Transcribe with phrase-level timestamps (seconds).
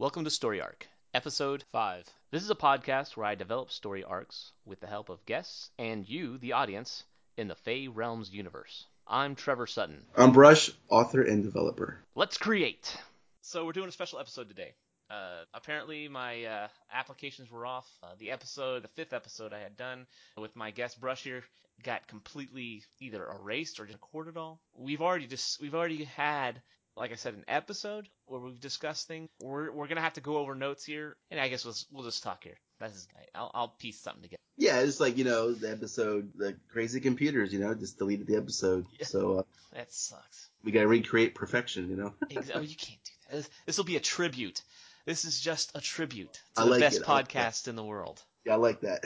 [0.00, 2.06] Welcome to Story Arc, Episode 5.
[2.30, 6.08] This is a podcast where I develop story arcs with the help of guests and
[6.08, 7.04] you, the audience,
[7.36, 8.86] in the Fey Realms universe.
[9.06, 10.06] I'm Trevor Sutton.
[10.16, 11.98] I'm Brush, author and developer.
[12.14, 12.96] Let's create!
[13.42, 14.72] So, we're doing a special episode today.
[15.10, 17.86] Uh, apparently, my uh, applications were off.
[18.02, 20.06] Uh, the episode, the fifth episode I had done
[20.38, 21.44] with my guest Brush here,
[21.82, 24.62] got completely either erased or just recorded all.
[24.74, 26.62] We've already just we've already had
[26.96, 29.28] like I said, an episode where we've discussed things.
[29.42, 32.22] We're, we're gonna have to go over notes here, and I guess we'll we'll just
[32.22, 32.56] talk here.
[32.78, 34.40] That's I'll, I'll piece something together.
[34.56, 37.52] Yeah, it's like you know the episode, the crazy computers.
[37.52, 38.86] You know, just deleted the episode.
[38.98, 39.06] Yeah.
[39.06, 39.42] So uh,
[39.74, 40.48] that sucks.
[40.64, 41.90] We gotta recreate perfection.
[41.90, 42.14] You know.
[42.28, 42.54] exactly.
[42.54, 43.48] Oh, you can't do that.
[43.66, 44.62] This will be a tribute.
[45.06, 47.04] This is just a tribute to I the like best it.
[47.04, 48.22] podcast like in the world.
[48.44, 49.04] Yeah, I like that.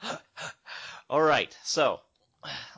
[1.10, 1.56] All right.
[1.64, 2.00] So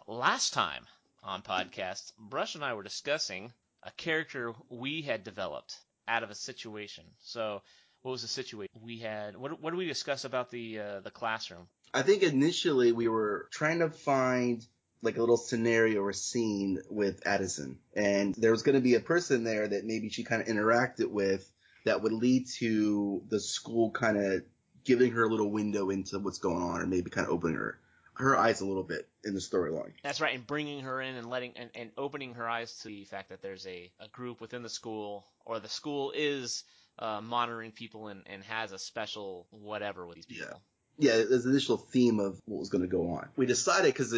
[0.06, 0.84] last time
[1.22, 3.52] on podcast, Brush and I were discussing
[3.86, 7.04] a character we had developed out of a situation.
[7.20, 7.62] So,
[8.02, 9.36] what was the situation we had?
[9.36, 11.68] What what did we discuss about the uh, the classroom?
[11.94, 14.64] I think initially we were trying to find
[15.02, 19.00] like a little scenario or scene with Addison, and there was going to be a
[19.00, 21.50] person there that maybe she kind of interacted with
[21.84, 24.42] that would lead to the school kind of
[24.84, 27.78] giving her a little window into what's going on, or maybe kind of opening her
[28.16, 29.92] her eyes a little bit in the storyline.
[30.02, 33.04] That's right, and bringing her in and letting and, and opening her eyes to the
[33.04, 36.64] fact that there's a, a group within the school, or the school is
[36.98, 40.46] uh, monitoring people and, and has a special whatever with these people.
[40.50, 40.58] Yeah
[40.98, 43.28] yeah, there's an initial theme of what was going to go on.
[43.36, 44.14] We decided because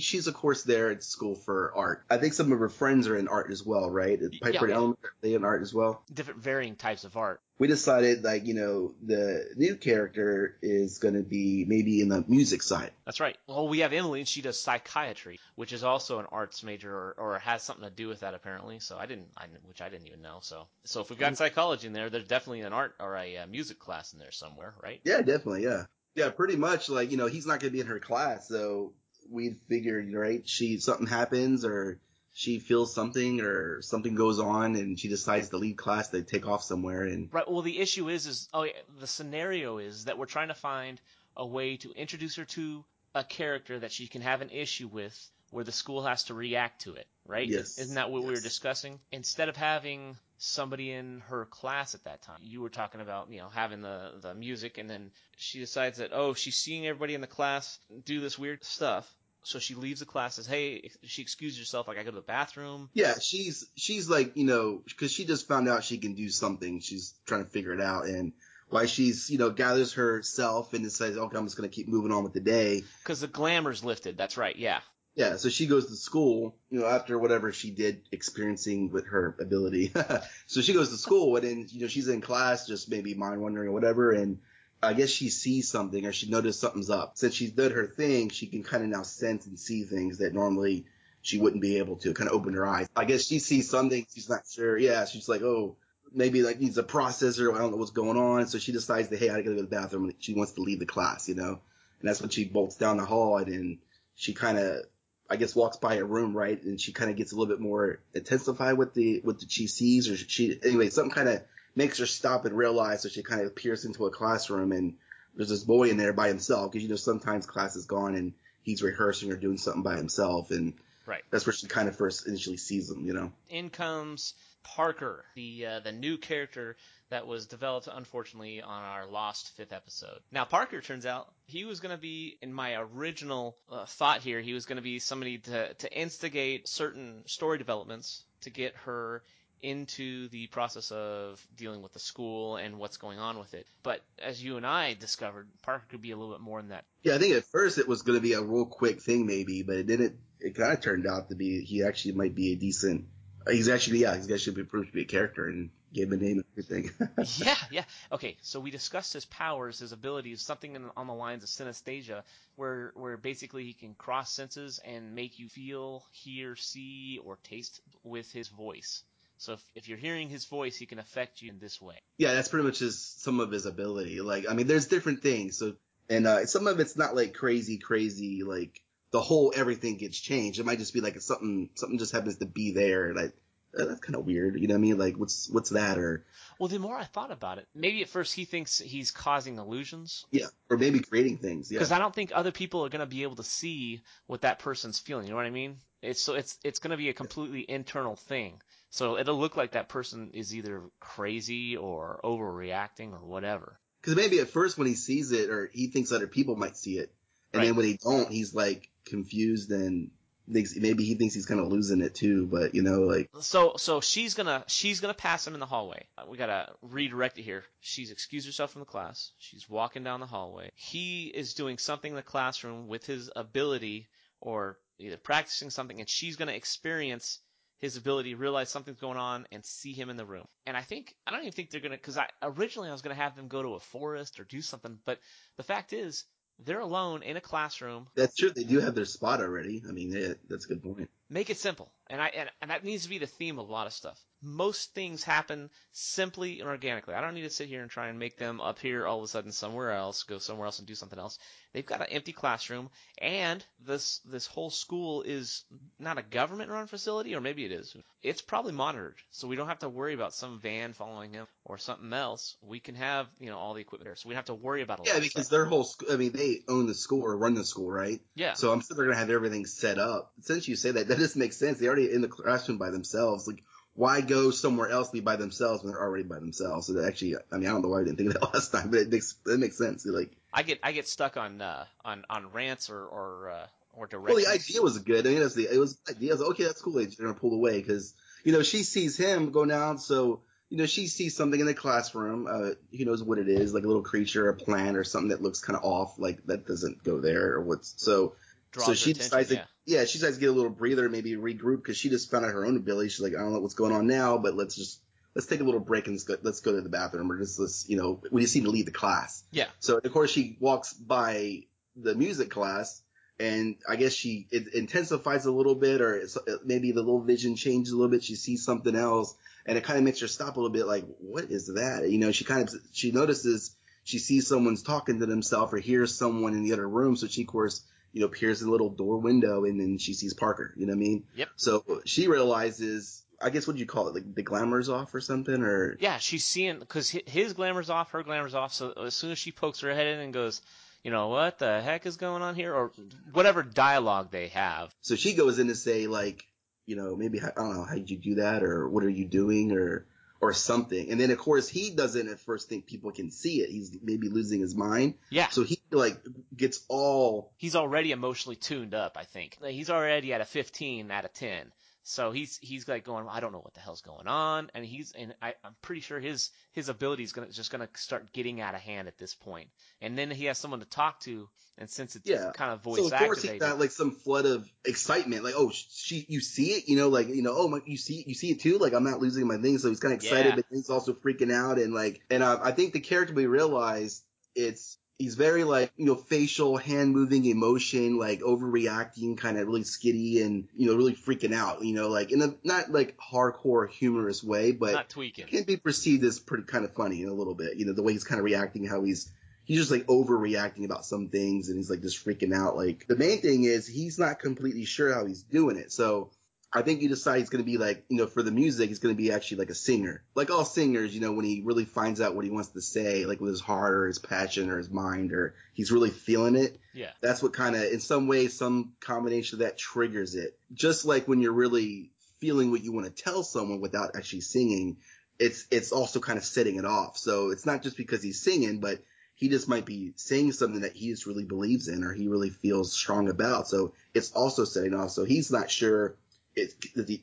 [0.00, 2.04] she's of course there at school for art.
[2.10, 4.18] I think some of her friends are in art as well, right?
[4.40, 4.74] Piper yeah, yeah.
[4.74, 6.02] Element, are they in art as well?
[6.12, 7.40] Different varying types of art.
[7.58, 12.24] We decided like you know the new character is going to be maybe in the
[12.28, 12.92] music side.
[13.04, 13.36] That's right.
[13.48, 17.14] Well, we have Emily and she does psychiatry, which is also an arts major or,
[17.18, 18.78] or has something to do with that apparently.
[18.78, 20.38] So I didn't, I, which I didn't even know.
[20.42, 23.46] So so if we've got psychology in there, there's definitely an art or a uh,
[23.46, 25.00] music class in there somewhere, right?
[25.02, 25.64] Yeah, definitely.
[25.64, 25.86] Yeah.
[26.18, 26.88] Yeah, pretty much.
[26.88, 28.92] Like you know, he's not going to be in her class, so
[29.30, 30.46] we figured, right?
[30.48, 32.00] She something happens or
[32.38, 36.46] she feels something or something goes on and she decides to leave class to take
[36.46, 40.18] off somewhere and right well the issue is is oh yeah, the scenario is that
[40.18, 41.00] we're trying to find
[41.36, 42.84] a way to introduce her to
[43.16, 46.82] a character that she can have an issue with where the school has to react
[46.82, 48.28] to it right yes isn't that what yes.
[48.28, 52.38] we were discussing instead of having somebody in her class at that time.
[52.40, 56.10] You were talking about, you know, having the, the music and then she decides that,
[56.12, 59.12] oh, she's seeing everybody in the class do this weird stuff.
[59.44, 62.20] So she leaves the class, says, "Hey," she excuses herself, like I go to the
[62.20, 62.90] bathroom.
[62.92, 66.80] Yeah, she's she's like you know because she just found out she can do something.
[66.80, 68.32] She's trying to figure it out, and
[68.68, 72.24] why she's you know gathers herself and decides, okay, I'm just gonna keep moving on
[72.24, 72.82] with the day.
[73.02, 74.18] Because the glamour's lifted.
[74.18, 74.56] That's right.
[74.56, 74.80] Yeah.
[75.18, 79.34] Yeah, so she goes to school, you know, after whatever she did experiencing with her
[79.40, 79.92] ability.
[80.46, 83.42] so she goes to school and then, you know, she's in class, just maybe mind
[83.42, 84.12] wandering or whatever.
[84.12, 84.38] And
[84.80, 87.16] I guess she sees something or she noticed something's up.
[87.16, 90.34] Since she's done her thing, she can kind of now sense and see things that
[90.34, 90.86] normally
[91.20, 92.88] she wouldn't be able to kind of open her eyes.
[92.94, 94.06] I guess she sees something.
[94.14, 94.78] She's not sure.
[94.78, 95.04] Yeah.
[95.04, 95.78] She's like, Oh,
[96.12, 97.52] maybe like needs a processor.
[97.52, 98.46] I don't know what's going on.
[98.46, 100.12] So she decides that, Hey, I gotta go to the bathroom.
[100.20, 101.60] She wants to leave the class, you know,
[101.98, 103.78] and that's when she bolts down the hall and then
[104.14, 104.84] she kind of
[105.30, 107.60] I guess walks by a room, right, and she kind of gets a little bit
[107.60, 111.42] more intensified with the with the she sees, or she anyway, something kind of
[111.74, 113.02] makes her stop and realize.
[113.02, 114.94] So she kind of peers into a classroom, and
[115.34, 118.32] there's this boy in there by himself because you know sometimes class is gone and
[118.62, 120.72] he's rehearsing or doing something by himself, and
[121.04, 123.30] right, that's where she kind of first initially sees him, you know.
[123.50, 126.76] In comes Parker, the uh, the new character
[127.10, 130.20] that was developed unfortunately on our lost fifth episode.
[130.30, 134.40] Now Parker turns out he was going to be in my original uh, thought here.
[134.40, 139.22] He was going to be somebody to to instigate certain story developments to get her
[139.60, 143.66] into the process of dealing with the school and what's going on with it.
[143.82, 146.84] But as you and I discovered, Parker could be a little bit more than that.
[147.02, 149.62] Yeah, I think at first it was going to be a real quick thing, maybe,
[149.62, 150.16] but it didn't.
[150.38, 153.06] It kind of turned out to be he actually might be a decent
[153.50, 156.44] He's actually yeah, he's actually proved to be a character and gave a name and
[156.52, 156.90] everything.
[157.46, 157.84] yeah, yeah.
[158.12, 162.22] Okay, so we discussed his powers, his abilities, something in, on the lines of synesthesia,
[162.56, 167.80] where where basically he can cross senses and make you feel, hear, see, or taste
[168.04, 169.02] with his voice.
[169.38, 172.00] So if, if you're hearing his voice, he can affect you in this way.
[172.18, 174.20] Yeah, that's pretty much his some of his ability.
[174.20, 175.58] Like I mean, there's different things.
[175.58, 175.74] So
[176.10, 180.58] and uh, some of it's not like crazy, crazy like the whole everything gets changed.
[180.58, 183.14] It might just be like something something just happens to be there.
[183.14, 183.32] Like
[183.78, 184.60] uh, that's kind of weird.
[184.60, 184.98] You know what I mean?
[184.98, 186.24] Like what's what's that or
[186.58, 190.24] well, the more I thought about it, maybe at first he thinks he's causing illusions.
[190.30, 191.70] Yeah, or maybe creating things.
[191.70, 194.42] Yeah, because I don't think other people are going to be able to see what
[194.42, 195.24] that person's feeling.
[195.26, 195.76] You know what I mean?
[196.02, 198.60] It's so it's it's going to be a completely internal thing.
[198.90, 203.78] So it'll look like that person is either crazy or overreacting or whatever.
[204.00, 206.98] Because maybe at first when he sees it, or he thinks other people might see
[206.98, 207.12] it,
[207.52, 207.66] and Right.
[207.66, 210.10] then when they don't, he's like confused and
[210.52, 212.46] thinks maybe he thinks he's kind of losing it too.
[212.46, 216.06] But you know, like So so she's gonna she's gonna pass him in the hallway.
[216.28, 217.64] We gotta redirect it here.
[217.80, 219.32] She's excused herself from the class.
[219.38, 220.70] She's walking down the hallway.
[220.74, 224.08] He is doing something in the classroom with his ability,
[224.40, 227.40] or either practicing something, and she's gonna experience
[227.78, 230.46] his ability, realize something's going on, and see him in the room.
[230.66, 233.14] And I think I don't even think they're gonna because I originally I was gonna
[233.14, 235.20] have them go to a forest or do something, but
[235.56, 236.24] the fact is
[236.64, 238.50] they're alone in a classroom that's true.
[238.50, 239.82] They do have their spot already.
[239.88, 241.08] I mean, yeah, that's a good point.
[241.30, 241.92] Make it simple.
[242.08, 244.18] And I and, and that needs to be the theme of a lot of stuff.
[244.40, 247.14] Most things happen simply and organically.
[247.14, 249.28] I don't need to sit here and try and make them appear all of a
[249.28, 251.38] sudden somewhere else, go somewhere else and do something else.
[251.72, 252.88] They've got an empty classroom
[253.20, 255.64] and this this whole school is
[255.98, 257.96] not a government run facility or maybe it is.
[258.22, 259.16] It's probably monitored.
[259.30, 262.56] So we don't have to worry about some van following him or something else.
[262.62, 264.16] We can have, you know, all the equipment there.
[264.16, 265.50] So we don't have to worry about a lot Yeah, because stuff.
[265.50, 266.12] their whole school.
[266.12, 268.20] I mean, they own the school or run the school, right?
[268.34, 268.54] Yeah.
[268.54, 270.32] So I'm sure they're gonna have everything set up.
[270.42, 271.78] Since you say that, that just makes sense.
[271.78, 273.46] They're already in the classroom by themselves.
[273.46, 273.62] Like,
[273.98, 276.86] why go somewhere else be by themselves when they're already by themselves?
[276.86, 278.70] So that actually, I mean, I don't know why I didn't think of that last
[278.70, 280.06] time, but it makes it makes sense.
[280.06, 283.66] Like, I get I get stuck on uh on on rants or or uh,
[283.96, 285.26] or well, the idea was good.
[285.26, 286.30] I mean, that's the it was the idea.
[286.30, 286.92] Was okay, that's cool.
[286.92, 288.14] They're gonna pull away because
[288.44, 290.42] you know she sees him go down, so.
[290.70, 292.46] You know, she sees something in the classroom.
[292.46, 293.72] Uh, who knows what it is?
[293.72, 296.18] Like a little creature, a plant, or something that looks kind of off.
[296.18, 298.34] Like that doesn't go there, or what's so.
[298.72, 299.62] Draws so she decides yeah.
[299.62, 302.44] to, yeah, she decides to get a little breather, maybe regroup because she just found
[302.44, 303.08] out her own ability.
[303.08, 305.00] She's like, I don't know what's going on now, but let's just
[305.34, 307.58] let's take a little break and let's go, let's go to the bathroom or just
[307.58, 309.42] let's you know we just need to leave the class.
[309.50, 309.64] Yeah.
[309.80, 311.64] So of course she walks by
[311.96, 313.02] the music class.
[313.40, 317.54] And I guess she it intensifies a little bit, or it's, maybe the little vision
[317.54, 318.24] changes a little bit.
[318.24, 319.32] She sees something else,
[319.64, 320.88] and it kind of makes her stop a little bit.
[320.88, 322.10] Like, what is that?
[322.10, 326.18] You know, she kind of she notices she sees someone's talking to themselves or hears
[326.18, 327.14] someone in the other room.
[327.14, 330.14] So she, of course, you know, peers in the little door window and then she
[330.14, 330.72] sees Parker.
[330.76, 331.24] You know what I mean?
[331.36, 331.48] Yep.
[331.56, 334.14] So she realizes, I guess, what do you call it?
[334.14, 335.62] Like the glamour's off or something?
[335.62, 338.72] Or Yeah, she's seeing because his glamour's off, her glamour's off.
[338.72, 340.62] So as soon as she pokes her head in and goes,
[341.04, 342.92] you know, what the heck is going on here, or
[343.32, 344.92] whatever dialogue they have.
[345.00, 346.44] so she goes in to say like,
[346.86, 349.26] you know, maybe I don't know, how did you do that, or what are you
[349.26, 350.06] doing, or
[350.40, 351.10] or something.
[351.10, 353.70] And then of course he doesn't at first think people can see it.
[353.70, 355.14] He's maybe losing his mind.
[355.30, 356.18] Yeah, So he like
[356.56, 359.16] gets all he's already emotionally tuned up.
[359.16, 361.72] I think he's already at a 15 out of 10.
[362.10, 365.12] So he's he's like going, I don't know what the hell's going on, and he's
[365.12, 368.74] and I, I'm pretty sure his his ability is gonna just gonna start getting out
[368.74, 369.68] of hand at this point.
[370.00, 372.50] And then he has someone to talk to, and since it's Yeah.
[372.54, 375.70] kind of voice so of course activated, got like some flood of excitement, like oh
[375.70, 378.52] she you see it, you know, like you know oh my you see you see
[378.52, 380.56] it too, like I'm not losing my thing, so he's kind of excited, Yeah.
[380.56, 384.22] but he's also freaking out and like and uh, I think the character we realize
[384.54, 389.82] it's he's very like you know facial hand moving emotion like overreacting kind of really
[389.82, 393.88] skitty and you know really freaking out you know like in a not like hardcore
[393.88, 395.46] humorous way but not tweaking.
[395.46, 397.76] can be perceived as pretty kind of funny in a little bit.
[397.76, 399.30] You know, the way he's kind of reacting, how he's
[399.64, 402.76] he's just like overreacting about some things, and he's like just freaking out.
[402.76, 405.92] Like the main thing is he's not completely sure how he's doing it.
[405.92, 406.30] So
[406.72, 408.98] I think he decides he's going to be like, you know, for the music, he's
[408.98, 411.14] going to be actually like a singer, like all singers.
[411.14, 413.60] You know, when he really finds out what he wants to say, like with his
[413.60, 417.10] heart or his passion or his mind, or he's really feeling it Yeah.
[417.20, 421.26] that's what kind of in some way some combination of that triggers it just like
[421.28, 422.10] when you're really
[422.40, 424.96] feeling what you want to tell someone without actually singing
[425.38, 428.80] it's it's also kind of setting it off so it's not just because he's singing
[428.80, 428.98] but
[429.36, 432.50] he just might be saying something that he just really believes in or he really
[432.50, 436.16] feels strong about so it's also setting off so he's not sure
[436.58, 436.74] is,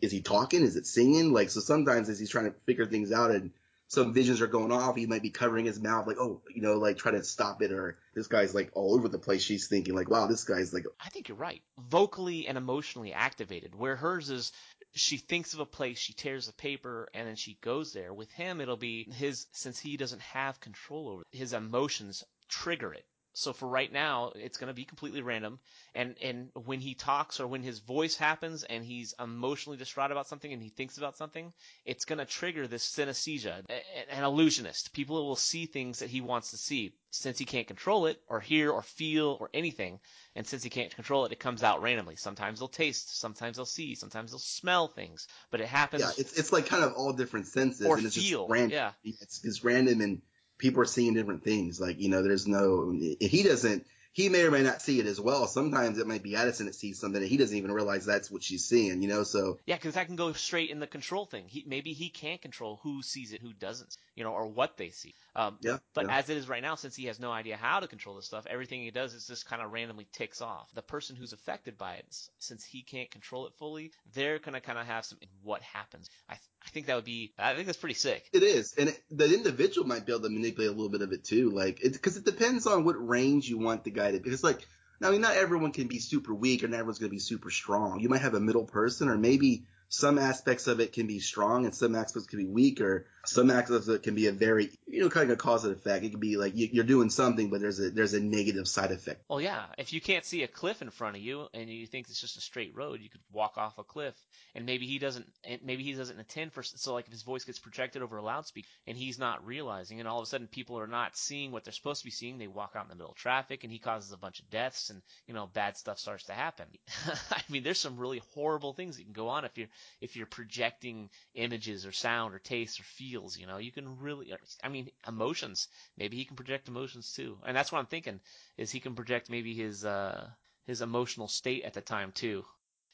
[0.02, 3.12] is, he, talking is it singing like so sometimes as he's trying to figure things
[3.12, 3.52] out and
[3.88, 4.96] some visions are going off.
[4.96, 7.72] He might be covering his mouth, like, oh, you know, like try to stop it,
[7.72, 9.44] or this guy's like all over the place.
[9.44, 11.62] She's thinking like, wow, this guy's like, I think you're right.
[11.78, 13.76] Vocally and emotionally activated.
[13.76, 14.52] Where hers is,
[14.94, 18.14] she thinks of a place, she tears the paper, and then she goes there.
[18.14, 23.06] With him, it'll be his, since he doesn't have control over his emotions trigger it.
[23.38, 25.60] So for right now, it's going to be completely random.
[25.94, 30.28] And, and when he talks or when his voice happens and he's emotionally distraught about
[30.28, 31.52] something and he thinks about something,
[31.84, 33.64] it's going to trigger this synesthesia,
[34.10, 34.94] an illusionist.
[34.94, 36.94] People will see things that he wants to see.
[37.12, 40.00] Since he can't control it or hear or feel or anything,
[40.36, 42.18] and since he can't control it, it comes out randomly.
[42.18, 46.02] Sometimes they'll taste, sometimes they'll see, sometimes they'll smell things, but it happens.
[46.04, 48.72] yeah, it's it's like kind of all different senses, Or and it's feel, just random.
[48.72, 48.92] yeah.
[49.06, 50.22] It's it's random, and
[50.58, 51.80] people are seeing different things.
[51.80, 53.86] Like you know, there's no he doesn't
[54.16, 55.46] he may or may not see it as well.
[55.46, 58.44] Sometimes it might be Addison that sees something and he doesn't even realize that's what
[58.44, 59.24] she's seeing, you know.
[59.24, 61.46] So Yeah, because that can go straight in the control thing.
[61.48, 64.90] He maybe he can't control who sees it, who doesn't, you know, or what they
[64.90, 65.14] see.
[65.36, 66.18] Um, yeah, but yeah.
[66.18, 68.48] as it is right now, since he has no idea how to control this stuff,
[68.50, 70.72] everything he does is just kind of randomly ticks off.
[70.74, 72.06] The person who's affected by it,
[72.40, 76.10] since he can't control it fully, they're gonna kind of have some what happens.
[76.30, 77.34] I th- I think that would be.
[77.38, 78.30] I think that's pretty sick.
[78.34, 81.12] It is, and it, the individual might be able to manipulate a little bit of
[81.12, 81.52] it too.
[81.52, 84.20] Like, because it, depends on what range you want the guy to.
[84.20, 84.66] Because like,
[85.02, 88.00] I mean, not everyone can be super weak, and everyone's going to be super strong.
[88.00, 91.66] You might have a middle person, or maybe some aspects of it can be strong,
[91.66, 94.70] and some aspects can be weak, or some aspects of it can be a very,
[94.88, 96.04] you know, kind of a cause and effect.
[96.04, 98.92] It can be like you, you're doing something, but there's a there's a negative side
[98.92, 99.24] effect.
[99.30, 99.66] Well, yeah.
[99.78, 102.38] If you can't see a cliff in front of you and you think it's just
[102.38, 104.16] a straight road, you could walk off a cliff.
[104.54, 105.28] And maybe he doesn't.
[105.64, 106.64] Maybe he doesn't intend for.
[106.64, 110.08] So, like, if his voice gets projected over a loudspeaker and he's not realizing, and
[110.08, 112.48] all of a sudden people are not seeing what they're supposed to be seeing, they
[112.48, 115.02] walk out in the middle of traffic, and he causes a bunch of deaths, and
[115.28, 116.66] you know, bad stuff starts to happen.
[117.32, 119.68] I mean, there's some really horrible things that can go on if you're
[120.02, 123.38] if you're projecting images or sound or taste or feels.
[123.38, 124.34] You know, you can really.
[124.64, 125.68] I mean, emotions.
[125.98, 128.20] Maybe he can project emotions too, and that's what I'm thinking
[128.58, 130.30] is he can project maybe his uh
[130.66, 132.46] his emotional state at the time too.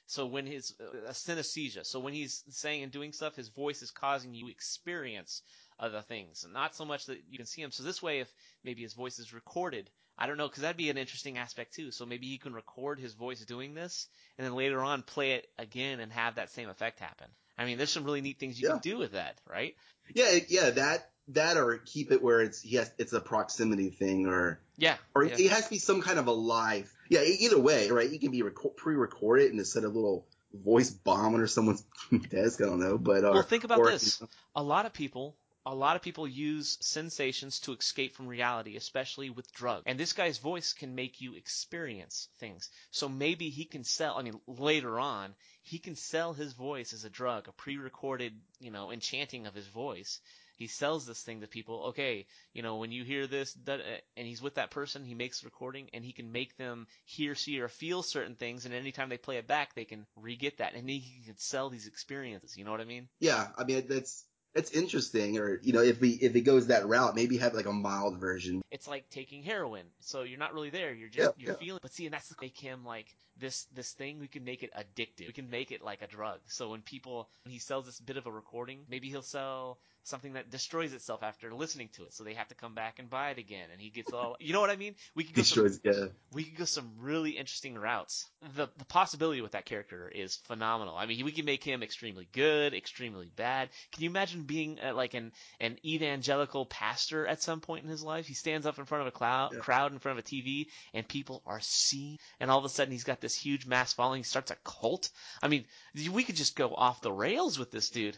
[0.08, 3.92] So when his uh, synesthesia, so when he's saying and doing stuff, his voice is
[3.92, 5.42] causing you experience
[5.80, 7.72] other things, not so much that you can see him.
[7.72, 8.34] So this way, if
[8.64, 9.90] maybe his voice is recorded,
[10.22, 11.90] I don't know, because that'd be an interesting aspect too.
[11.90, 15.48] So maybe he can record his voice doing this, and then later on play it
[15.58, 17.28] again and have that same effect happen.
[17.58, 18.74] I mean, there's some really neat things you Yeah.
[18.74, 19.76] can do with that, right?
[20.14, 24.28] Yeah, yeah, that that or keep it where it's he has it's a proximity thing,
[24.28, 24.98] or Yeah.
[25.16, 25.36] or yeah.
[25.40, 26.94] it has to be some kind of a live.
[27.10, 28.10] Yeah, either way, right?
[28.10, 31.84] You can be reco- pre-record it and set a little voice bomb under someone's
[32.30, 32.62] desk.
[32.62, 34.22] I don't know, but or, well, think about or, this.
[34.56, 39.30] A lot of people, a lot of people use sensations to escape from reality, especially
[39.30, 39.84] with drugs.
[39.86, 42.70] And this guy's voice can make you experience things.
[42.90, 47.06] So maybe he can sell, I mean, later on, he can sell his voice as
[47.06, 50.20] a drug, a pre-recorded, you know, enchanting of his voice.
[50.58, 51.86] He sells this thing to people.
[51.90, 55.46] Okay, you know, when you hear this, and he's with that person, he makes a
[55.46, 59.18] recording, and he can make them hear, see, or feel certain things, and anytime they
[59.18, 62.58] play it back, they can re-get that, and he can sell these experiences.
[62.58, 63.08] You know what I mean?
[63.20, 65.38] Yeah, I mean that's it's interesting.
[65.38, 68.20] Or you know, if we if it goes that route, maybe have like a mild
[68.20, 68.62] version.
[68.72, 69.86] it's like taking heroin.
[70.00, 70.94] So you're not really there.
[70.94, 71.60] You're just Yeah, you're yeah.
[71.60, 71.80] feeling.
[71.82, 74.20] But see, and that's make him like this this thing.
[74.20, 75.28] We can make it addictive.
[75.28, 76.40] We can make it like a drug.
[76.48, 80.34] So when people when he sells this bit of a recording, maybe he'll sell something
[80.34, 82.14] that destroys itself after listening to it.
[82.14, 83.68] So they have to come back and buy it again.
[83.72, 84.36] And he gets all.
[84.40, 84.96] You know what I mean?
[85.16, 86.08] We could go some, Destroys, yeah.
[86.34, 88.28] we could go some really interesting routes.
[88.56, 90.96] The the possibility with that character is phenomenal.
[90.96, 93.70] I mean, we can make him extremely good, extremely bad.
[93.94, 98.04] Can you imagine being uh, like an an evangelical pastor at some point in his
[98.04, 98.26] life?
[98.28, 99.60] He stands up in front of a cloud, Yeah.
[99.60, 102.18] crowd in front of a TV, and people are seeing.
[102.40, 104.20] And all of a sudden, he's got this huge mass following.
[104.20, 105.10] He starts a cult.
[105.42, 105.66] I mean,
[106.12, 108.18] we could just go off the rails with this dude.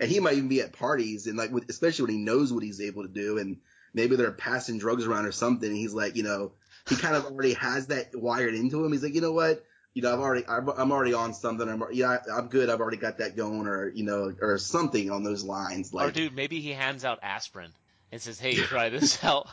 [0.00, 2.62] And he might even be at parties and like with, especially when he knows what
[2.62, 3.58] he's able to do and
[3.94, 5.68] maybe they're passing drugs around or something.
[5.68, 6.52] And he's like, you know,
[6.88, 8.92] he kind of already has that wired into him.
[8.92, 9.64] He's like, you know what?
[9.94, 11.68] You know, I've already, I'm I'm already on something.
[11.68, 12.70] I'm, yeah, I'm good.
[12.70, 15.90] I've already got that going or, you know, or something on those lines.
[15.92, 17.72] Oh, or dude, maybe he hands out aspirin
[18.10, 19.48] and says, "Hey, try this out."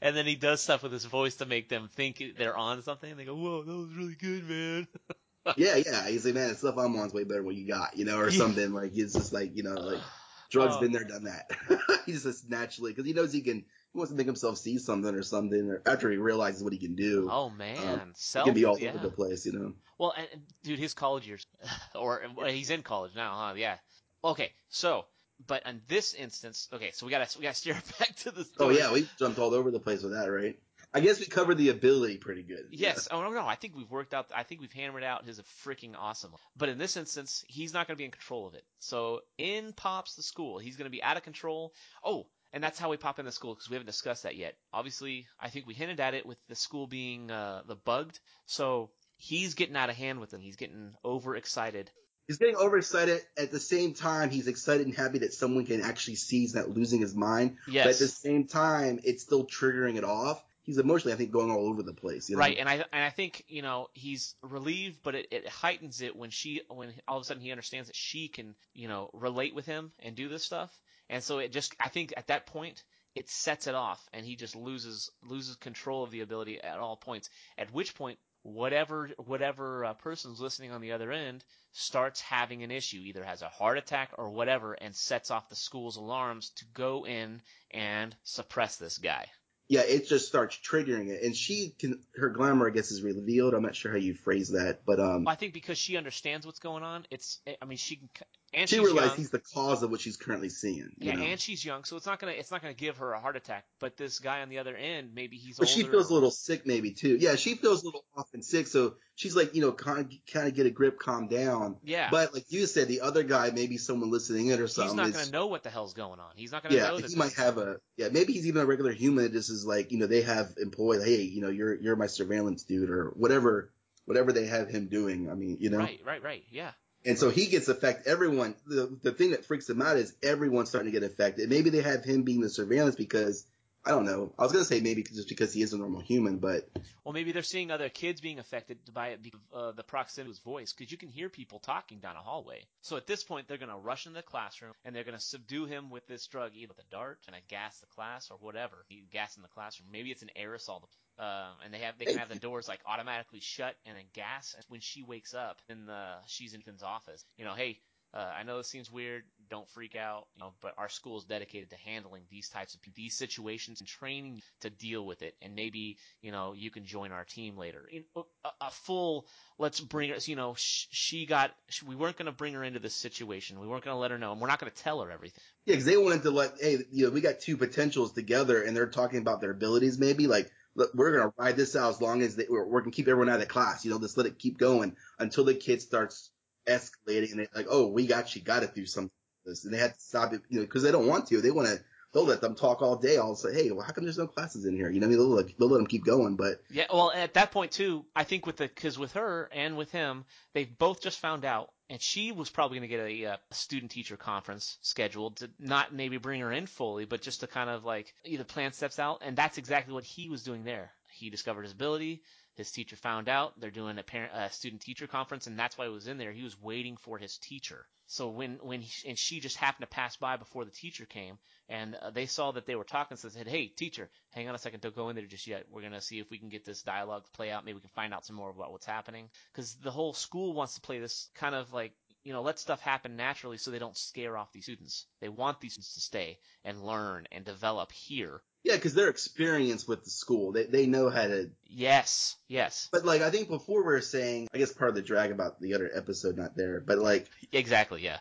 [0.00, 3.08] And then he does stuff with his voice to make them think they're on something.
[3.08, 4.88] And they go, "Whoa, that was really good, man."
[5.56, 6.08] yeah, yeah.
[6.08, 8.18] He's like, man, the stuff I'm on's way better than what you got, you know,
[8.18, 8.72] or something.
[8.72, 10.00] Like, it's just like, you know, like
[10.50, 10.80] drugs Oh.
[10.80, 11.50] been there, done that.
[12.06, 15.14] he's just naturally, cause he knows he can, he wants to make himself see something
[15.14, 17.28] or something or after he realizes what he can do.
[17.30, 18.44] Oh man, Um, He self.
[18.46, 18.90] can be all yeah.
[18.90, 19.72] over the place, you know.
[19.98, 21.46] Well, and, and, dude, his college years,
[21.94, 23.54] or well, he's in college now, huh?
[23.56, 23.76] Yeah.
[24.24, 25.06] Okay, so,
[25.46, 28.70] but in this instance, okay, so we gotta we gotta steer back to the Oh
[28.70, 30.58] yeah, we jumped all over the place with that, right?
[30.98, 32.66] I guess we covered the ability pretty good.
[32.70, 33.08] Yes.
[33.10, 33.46] Oh no, no.
[33.46, 34.30] I think we've worked out.
[34.34, 36.32] I think we've hammered out his freaking awesome.
[36.56, 38.64] But in this instance, he's not going to be in control of it.
[38.78, 40.58] So in pops the school.
[40.58, 41.72] He's going to be out of control.
[42.04, 44.56] Oh, and that's how we pop in the school because we haven't discussed that yet.
[44.72, 48.20] Obviously, I think we hinted at it with the school being uh, the bugged.
[48.46, 50.40] So he's getting out of hand with them.
[50.40, 51.90] He's getting overexcited.
[52.26, 53.22] He's getting overexcited.
[53.38, 56.68] At the same time, he's excited and happy that someone can actually see he's not
[56.68, 57.56] losing his mind.
[57.84, 60.42] But at the same time, it's still triggering it off.
[60.68, 62.28] He's emotionally, I think, going all over the place.
[62.28, 62.40] You know?
[62.40, 66.14] Right, and I and I think you know he's relieved, but it, it heightens it
[66.14, 69.54] when she when all of a sudden he understands that she can you know relate
[69.54, 70.70] with him and do this stuff,
[71.08, 72.84] and so it just I think at that point
[73.14, 76.98] it sets it off, and he just loses loses control of the ability at all
[76.98, 77.30] points.
[77.56, 82.70] At which point, whatever whatever uh, person's listening on the other end starts having an
[82.70, 86.66] issue, either has a heart attack or whatever, and sets off the school's alarms to
[86.74, 89.28] go in and suppress this guy.
[89.68, 93.52] Yeah, it just starts triggering it, and she can her glamour I guess is revealed.
[93.52, 96.58] I'm not sure how you phrase that, but um, I think because she understands what's
[96.58, 97.40] going on, it's.
[97.60, 98.08] I mean, she can.
[98.54, 99.16] And she realized young.
[99.16, 100.90] he's the cause of what she's currently seeing.
[100.98, 101.22] you Yeah, know?
[101.22, 103.64] and she's young, so it's not gonna it's not gonna give her a heart attack.
[103.78, 106.66] But this guy on the other end, maybe he's But she feels a little sick,
[106.66, 107.16] maybe too.
[107.20, 110.12] Yeah, she feels a little off and sick, so she's like, you know, kind of,
[110.32, 111.76] kind of get a grip, calm down.
[111.84, 115.14] Yeah, But like you said, the other guy, maybe someone listening in or something, he's
[115.14, 116.32] not gonna know what the hell's going on.
[116.36, 118.92] He's not gonna yeah, know he might have a, yeah, maybe he's even a regular
[118.92, 119.24] human.
[119.24, 122.06] that Just is like, you know, they have employed, hey, you know, you're you're my
[122.06, 123.72] surveillance dude or whatever,
[124.06, 125.28] whatever they have him doing.
[125.30, 126.44] I mean, you know, right, right, right.
[126.50, 126.70] Yeah,
[127.04, 128.10] and so he gets affected.
[128.10, 131.48] Everyone, the the thing that freaks him out is everyone's starting to get affected.
[131.48, 133.44] Maybe they have him being the surveillance because.
[133.88, 134.34] I don't know.
[134.38, 136.68] I was gonna say maybe just because he is a normal human, but
[137.04, 140.36] Well, maybe they're seeing other kids being affected by it because uh, the proximity of
[140.36, 142.66] his voice, because you can hear people talking down a hallway.
[142.82, 145.88] So at this point, they're to rush into the classroom and they're to subdue him
[145.88, 148.84] with this drug, either a dart and a gas the class or whatever.
[148.90, 149.88] He gas in the classroom.
[149.90, 150.82] Maybe it's an aerosol.
[151.18, 154.54] Uh, and they have they can have the doors like automatically shut and then gas.
[154.54, 157.80] And when she wakes up in the she's in Ethan's office, you know, hey,
[158.14, 159.24] uh, I know this seems weird.
[159.50, 162.80] Don't freak out, you know, but our school is dedicated to handling these types of
[162.94, 165.34] these situations and training to deal with it.
[165.42, 167.88] And maybe you know you can join our team later.
[167.92, 169.26] Know, uh, a, a full
[169.58, 170.16] let's bring her.
[170.24, 171.52] You know, sh- she got.
[171.86, 173.60] We weren't going to bring her into this situation.
[173.60, 175.42] We weren't going to let her know, and we're not going to tell her everything.
[175.66, 178.76] Yeah, because they wanted to let, hey, you know, we got two potentials together, and
[178.76, 179.98] they're talking about their abilities.
[179.98, 182.92] Maybe like, look, we're gonna ride this out as long as they, we're, we're gonna
[182.92, 183.84] keep everyone out of the class.
[183.84, 186.30] You know, just let it keep going until the kid starts
[186.66, 189.10] escalating, and they're like, oh, we actually got to do something.
[189.48, 191.40] This, and they had to stop it, you know, because they don't want to.
[191.40, 191.80] They want to.
[192.14, 193.18] They'll let them talk all day.
[193.18, 194.90] I'll say, hey, well, how come there's no classes in here?
[194.90, 197.34] You know, I mean, they'll, let- they'll let them keep going, but Yeah, well, at
[197.34, 200.24] that point too, I think with the because with her and with him,
[200.54, 203.90] they've both just found out, and she was probably going to get a, uh student
[203.90, 207.84] teacher conference scheduled to not maybe bring her in fully, but just to kind of
[207.84, 210.90] like either plan steps out, and that's exactly what he was doing there.
[211.12, 212.22] He discovered his ability.
[212.58, 213.58] His teacher found out.
[213.60, 216.32] They're doing a parent, uh, student teacher conference, and that's why he was in there.
[216.32, 217.86] He was waiting for his teacher.
[218.08, 221.38] So when when he, and she just happened to pass by before the teacher came,
[221.68, 224.56] and uh, they saw that they were talking, so they said, "Hey, teacher, hang on
[224.56, 225.66] a second, don't go in there just yet.
[225.70, 227.64] We're gonna see if we can get this dialogue to play out.
[227.64, 230.74] Maybe we can find out some more about what's happening." Because the whole school wants
[230.74, 231.92] to play this kind of like
[232.24, 235.06] you know let stuff happen naturally, so they don't scare off these students.
[235.20, 238.42] They want these students to stay and learn and develop here.
[238.64, 240.52] Yeah, because they're experienced with the school.
[240.52, 244.48] They they know how to Yes, yes, But like I think before we were saying,
[244.54, 248.02] I guess part of the drag about the other episode not there, but like exactly,
[248.02, 248.18] yeah.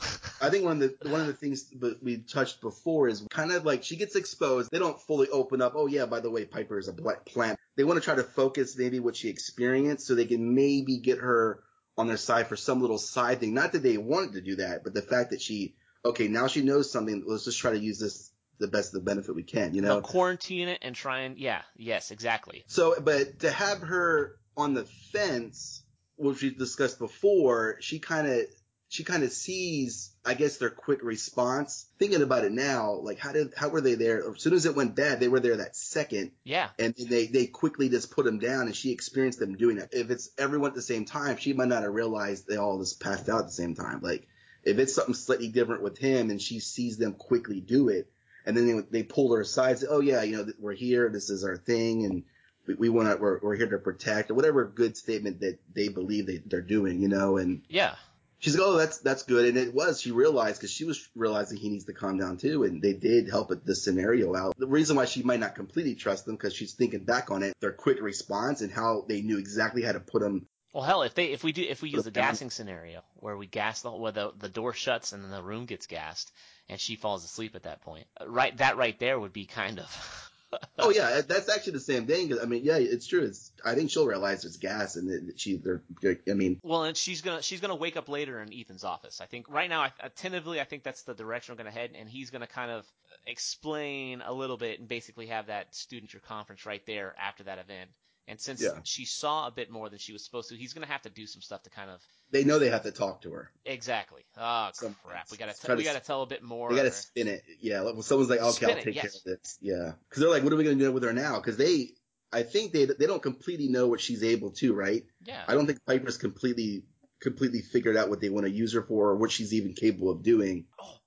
[0.40, 3.52] I think one of the one of the things that we touched before is kind
[3.52, 4.70] of like she gets exposed.
[4.70, 5.72] They don't fully open up.
[5.76, 7.58] Oh yeah, by the way, Piper is a black plant.
[7.76, 11.18] They want to try to focus maybe what she experienced, so they can maybe get
[11.18, 11.62] her
[11.96, 13.54] on their side for some little side thing.
[13.54, 15.74] Not that they wanted to do that, but the fact that she
[16.04, 17.24] okay now she knows something.
[17.26, 19.74] Let's just try to use this the best of the benefit we can.
[19.74, 19.88] You know.
[19.88, 22.64] They'll quarantine it and try and yeah, yes, exactly.
[22.66, 25.82] So, but to have her on the fence,
[26.16, 28.40] which we discussed before, she kind of,
[28.88, 31.86] she kind of sees, I guess, their quick response.
[31.98, 34.28] Thinking about it now, like how did, how were they there?
[34.30, 37.46] As soon as it went bad, they were there that second, Yeah, and they they
[37.46, 39.90] quickly just put them down, and she experienced them doing that.
[39.92, 43.00] If it's everyone at the same time, she might not have realized they all just
[43.00, 44.00] passed out at the same time.
[44.02, 44.26] Like
[44.64, 48.10] if it's something slightly different with him, and she sees them quickly do it,
[48.48, 51.10] and then they, they pull her aside, say, "Oh yeah, you know, we're here.
[51.10, 52.24] This is our thing, and
[52.66, 53.16] we, we want to.
[53.16, 57.02] We're, we're here to protect, or whatever good statement that they believe they, they're doing,
[57.02, 57.94] you know." And yeah.
[58.38, 60.00] she's like, "Oh, that's that's good," and it was.
[60.00, 63.28] She realized because she was realizing he needs to calm down too, and they did
[63.28, 64.56] help the scenario out.
[64.56, 67.54] The reason why she might not completely trust them because she's thinking back on it,
[67.60, 70.46] their quick response and how they knew exactly how to put them.
[70.78, 72.30] Well, hell, if they if we do if we use the Put it down.
[72.30, 75.66] gassing scenario where we gas the where the the door shuts and then the room
[75.66, 76.30] gets gassed
[76.68, 78.56] and she falls asleep at that point, uh, right?
[78.58, 80.30] That right there would be kind of.
[80.78, 82.32] Oh yeah, that's actually the same thing.
[82.40, 83.22] I mean, yeah, it's true.
[83.24, 85.82] It's I think she'll realize it's gas, and that she they're.
[86.26, 89.20] I mean, Well, and she's gonna she's gonna wake up later in Ethan's office.
[89.20, 91.90] I think right now, I, I tentatively, I think that's the direction we're gonna head,
[91.94, 92.86] and he's gonna kind of
[93.26, 97.58] explain a little bit and basically have that student year conference right there after that
[97.58, 97.90] event.
[98.28, 98.78] And since Yeah.
[98.84, 101.26] she saw a bit more than she was supposed to, he's gonna have to do
[101.26, 103.50] some stuff to kind of they know they have to talk to her.
[103.64, 104.22] exactly.
[104.36, 106.68] Oh Some- crap, we gotta we gotta tell a bit more.
[106.68, 107.42] We got to spin it.
[107.60, 107.80] Yeah.
[107.80, 109.02] Like, when someone's like, okay, I'll it, take yes.
[109.22, 109.58] care of this.
[109.62, 109.92] Yeah.
[110.10, 111.40] Cause they're like, what are we going to do with her now?
[111.40, 111.92] Cause they,
[112.30, 115.04] I think they, they don't completely know what she's able to, right?
[115.24, 115.42] yeah.
[115.48, 116.82] I don't think Piper's completely,
[117.22, 120.10] completely figured out what they want to use her for or what she's even capable
[120.10, 120.66] of doing.
[120.78, 120.98] oh,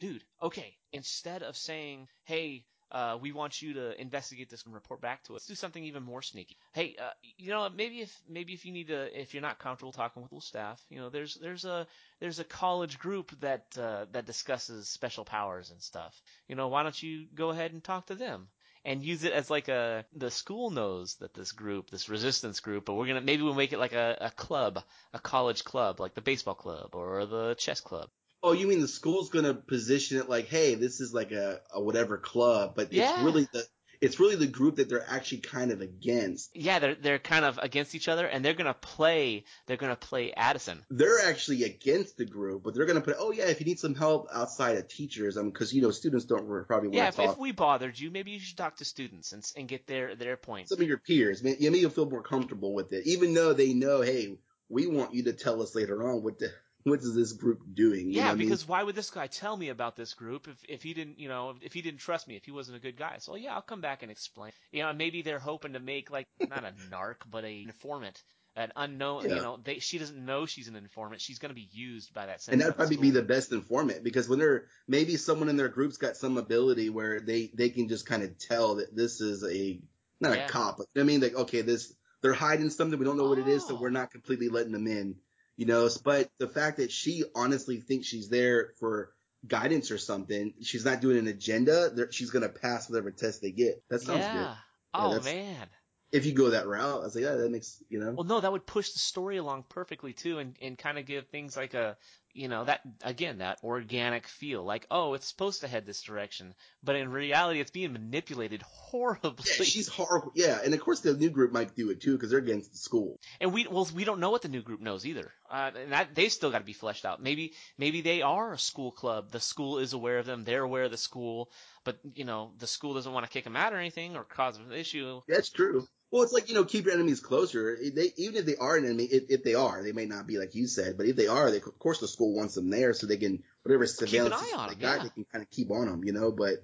[0.00, 0.78] dude, okay.
[0.94, 5.34] Instead of saying, hey, uh, we want you to investigate this and report back to
[5.34, 6.56] us, Let's do something even more sneaky.
[6.72, 9.92] Hey, uh, you know, maybe if maybe if you need to, if you're not comfortable
[9.92, 11.86] talking with the staff, you know, there's there's a
[12.20, 16.20] there's a college group that uh, that discusses special powers and stuff.
[16.48, 18.48] You know, why don't you go ahead and talk to them?
[18.84, 22.86] and use it as like a the school knows that this group, this resistance group,
[22.86, 26.14] but we're gonna maybe we'll make it like a, a club, a college club, like
[26.14, 28.08] the baseball club or the chess club.
[28.42, 31.82] Oh, you mean the school's gonna position it like, hey, this is like a, a
[31.82, 33.10] whatever club, but Yeah.
[33.10, 33.64] it's really the
[34.00, 36.50] it's really the group that they're actually kind of against.
[36.54, 39.44] Yeah, they're they're kind of against each other, and they're gonna play.
[39.66, 40.84] They're gonna play Addison.
[40.88, 43.94] They're actually against the group, but they're gonna put, oh yeah, if you need some
[43.94, 47.32] help outside of teachers, um, because you know students don't probably want Yeah, to if,
[47.32, 50.36] if we bothered you, maybe you should talk to students and and get their their
[50.36, 50.70] points.
[50.70, 54.00] some of your peers, maybe you'll feel more comfortable with it, even though they know,
[54.00, 56.52] hey, we want you to tell us later on what the
[56.84, 58.08] what is this group doing?
[58.10, 58.46] You know Yeah, what I mean?
[58.48, 61.28] because why would this guy tell me about this group if, if he didn't, you
[61.28, 63.16] know, if he didn't trust me, if he wasn't a good guy?
[63.18, 64.52] So yeah, I'll come back and explain.
[64.72, 68.22] You know, maybe they're hoping to make like not a narc, but a informant,
[68.56, 69.28] an unknown.
[69.28, 69.36] Yeah.
[69.36, 71.20] You know, they she doesn't know she's an informant.
[71.20, 72.40] She's going to be used by that.
[72.48, 75.98] and that'd probably be the best informant because when they're maybe someone in their group's
[75.98, 79.80] got some ability where they they can just kind of tell that this is a
[80.20, 80.46] not Yeah.
[80.46, 83.38] a cop, but I mean like okay, this they're hiding something we don't know what
[83.38, 85.14] it is, so we're not completely letting them in,
[85.56, 85.88] you know.
[86.04, 89.12] But the fact that she honestly thinks she's there for
[89.46, 91.90] guidance or something, she's not doing an agenda.
[92.10, 93.82] She's gonna pass whatever test they get.
[93.88, 94.32] That sounds yeah.
[94.32, 94.56] good.
[94.94, 95.66] Oh man.
[96.12, 98.12] If you go that route, I was like, yeah, that makes you know.
[98.12, 101.28] Well, no, that would push the story along perfectly too, and and kind of give
[101.28, 101.96] things like a,
[102.32, 106.54] you know, that again that organic feel, like oh, it's supposed to head this direction,
[106.82, 109.44] but in reality, it's being manipulated horribly.
[109.58, 110.32] Yeah, she's horrible.
[110.34, 112.78] Yeah, and of course the new group might do it too because they're against the
[112.78, 113.18] school.
[113.40, 115.32] And we well we don't know what the new group knows either.
[115.50, 117.22] Uh, and that they still got to be fleshed out.
[117.22, 119.30] Maybe maybe they are a school club.
[119.30, 120.44] The school is aware of them.
[120.44, 121.50] They're aware of the school,
[121.84, 124.56] but you know the school doesn't want to kick them out or anything or cause
[124.58, 125.20] an issue.
[125.28, 125.86] That's true.
[126.10, 127.76] Well, it's like you know, keep your enemies closer.
[127.76, 130.38] They even if they are an enemy, if, if they are, they may not be
[130.38, 132.92] like you said, but if they are, they, of course the school wants them there
[132.94, 135.02] so they can whatever surveillance on they 'em, got, yeah.
[135.04, 136.32] they can kind of keep on them, you know.
[136.32, 136.54] But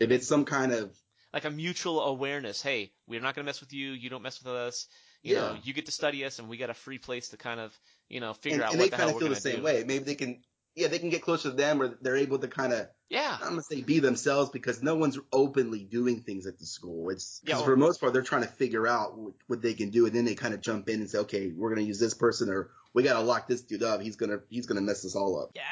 [0.00, 0.92] if it's some kind of
[1.32, 2.62] Like a mutual awareness.
[2.62, 3.92] Hey, we're not gonna mess with you.
[3.92, 4.88] You don't mess with us.
[5.22, 5.60] You know, Yeah.
[5.64, 8.20] you get to study us, and we got a free place to kind of you
[8.20, 9.56] know figure and, out and what they the hell kind we're feel gonna the same
[9.58, 9.62] do.
[9.62, 10.42] way, maybe they can,
[10.74, 13.36] yeah, they can get closer to them, or they're able to kind of Yeah.
[13.40, 17.10] I'm gonna say be themselves because no one's openly doing things at the school.
[17.10, 19.74] It's because Yeah, for the most part they're trying to figure out what, what they
[19.74, 22.00] can do, and then they kind of jump in and say, okay, we're gonna use
[22.00, 24.00] this person, or we gotta lock this dude up.
[24.00, 25.50] He's gonna he's gonna mess us all up.
[25.54, 25.62] Yeah.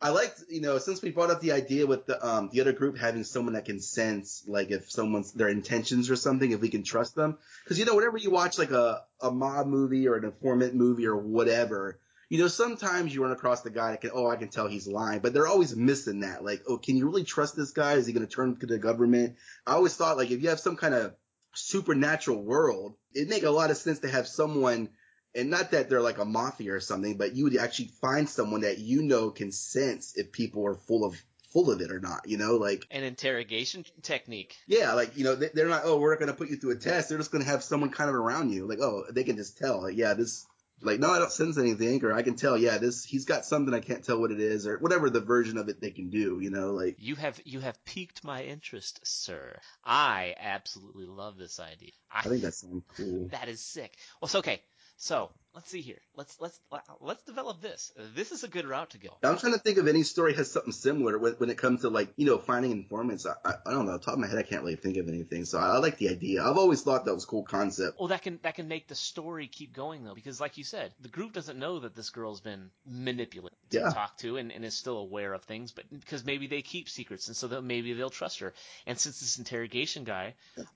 [0.00, 2.72] I liked, you know, since we brought up the idea with the um the other
[2.72, 6.68] group having someone that can sense like if someone's their intentions or something, if we
[6.68, 10.16] can trust them, because you know whenever you watch like a a mob movie or
[10.16, 11.98] an informant movie or whatever.
[12.28, 14.86] You know, sometimes you run across the guy that can, oh, I can tell he's
[14.86, 16.44] lying, but they're always missing that.
[16.44, 17.94] Like, oh, can you really trust this guy?
[17.94, 19.36] Is he going to turn to the government?
[19.66, 21.14] I always thought, like, if you have some kind of
[21.54, 24.90] supernatural world, it'd make a lot of sense to have someone,
[25.34, 28.62] and not that they're like a mafia or something, but you would actually find someone
[28.62, 31.20] that you know can sense if people are full of
[31.52, 32.28] full of it or not.
[32.28, 34.56] You know, like An interrogation technique.
[34.66, 35.82] yeah, like you know they, they're not.
[35.84, 37.08] Oh, we're not going to put you through a test.
[37.08, 38.66] They're just going to have someone kind of around you.
[38.66, 39.82] Like oh, they can just tell.
[39.82, 40.46] Like, yeah, this.
[40.80, 42.56] Like no, I don't sense anything, or I can tell.
[42.56, 45.58] Yeah, this he's got something I can't tell what it is, or whatever the version
[45.58, 46.38] of it they can do.
[46.40, 49.58] You know, like You have you have piqued my interest, sir.
[49.84, 51.90] I absolutely love this idea.
[52.12, 53.28] I, I think that sounds cool.
[53.32, 53.96] that is sick.
[54.20, 54.60] Well, so okay.
[54.96, 55.98] So let's see here.
[56.14, 56.58] Let's let's
[57.00, 57.92] let's develop this.
[58.14, 59.08] This is a good route to go.
[59.24, 61.88] I'm trying to think of any story has something similar when, when it comes to
[61.88, 63.26] like you know finding informants.
[63.26, 65.44] I, I, I don't know, top of my head, I can't really think of anything.
[65.44, 66.44] So I, I like the idea.
[66.44, 67.98] I've always thought that was a cool concept.
[67.98, 70.94] Well, that can that can make the story keep going though, because like you said,
[71.00, 73.90] the group doesn't know that this girl's been manipulated to Yeah.
[73.90, 77.26] talk to and, and is still aware of things, but because maybe they keep secrets
[77.26, 78.54] and so that maybe they'll trust her.
[78.86, 80.34] And since this interrogation guy,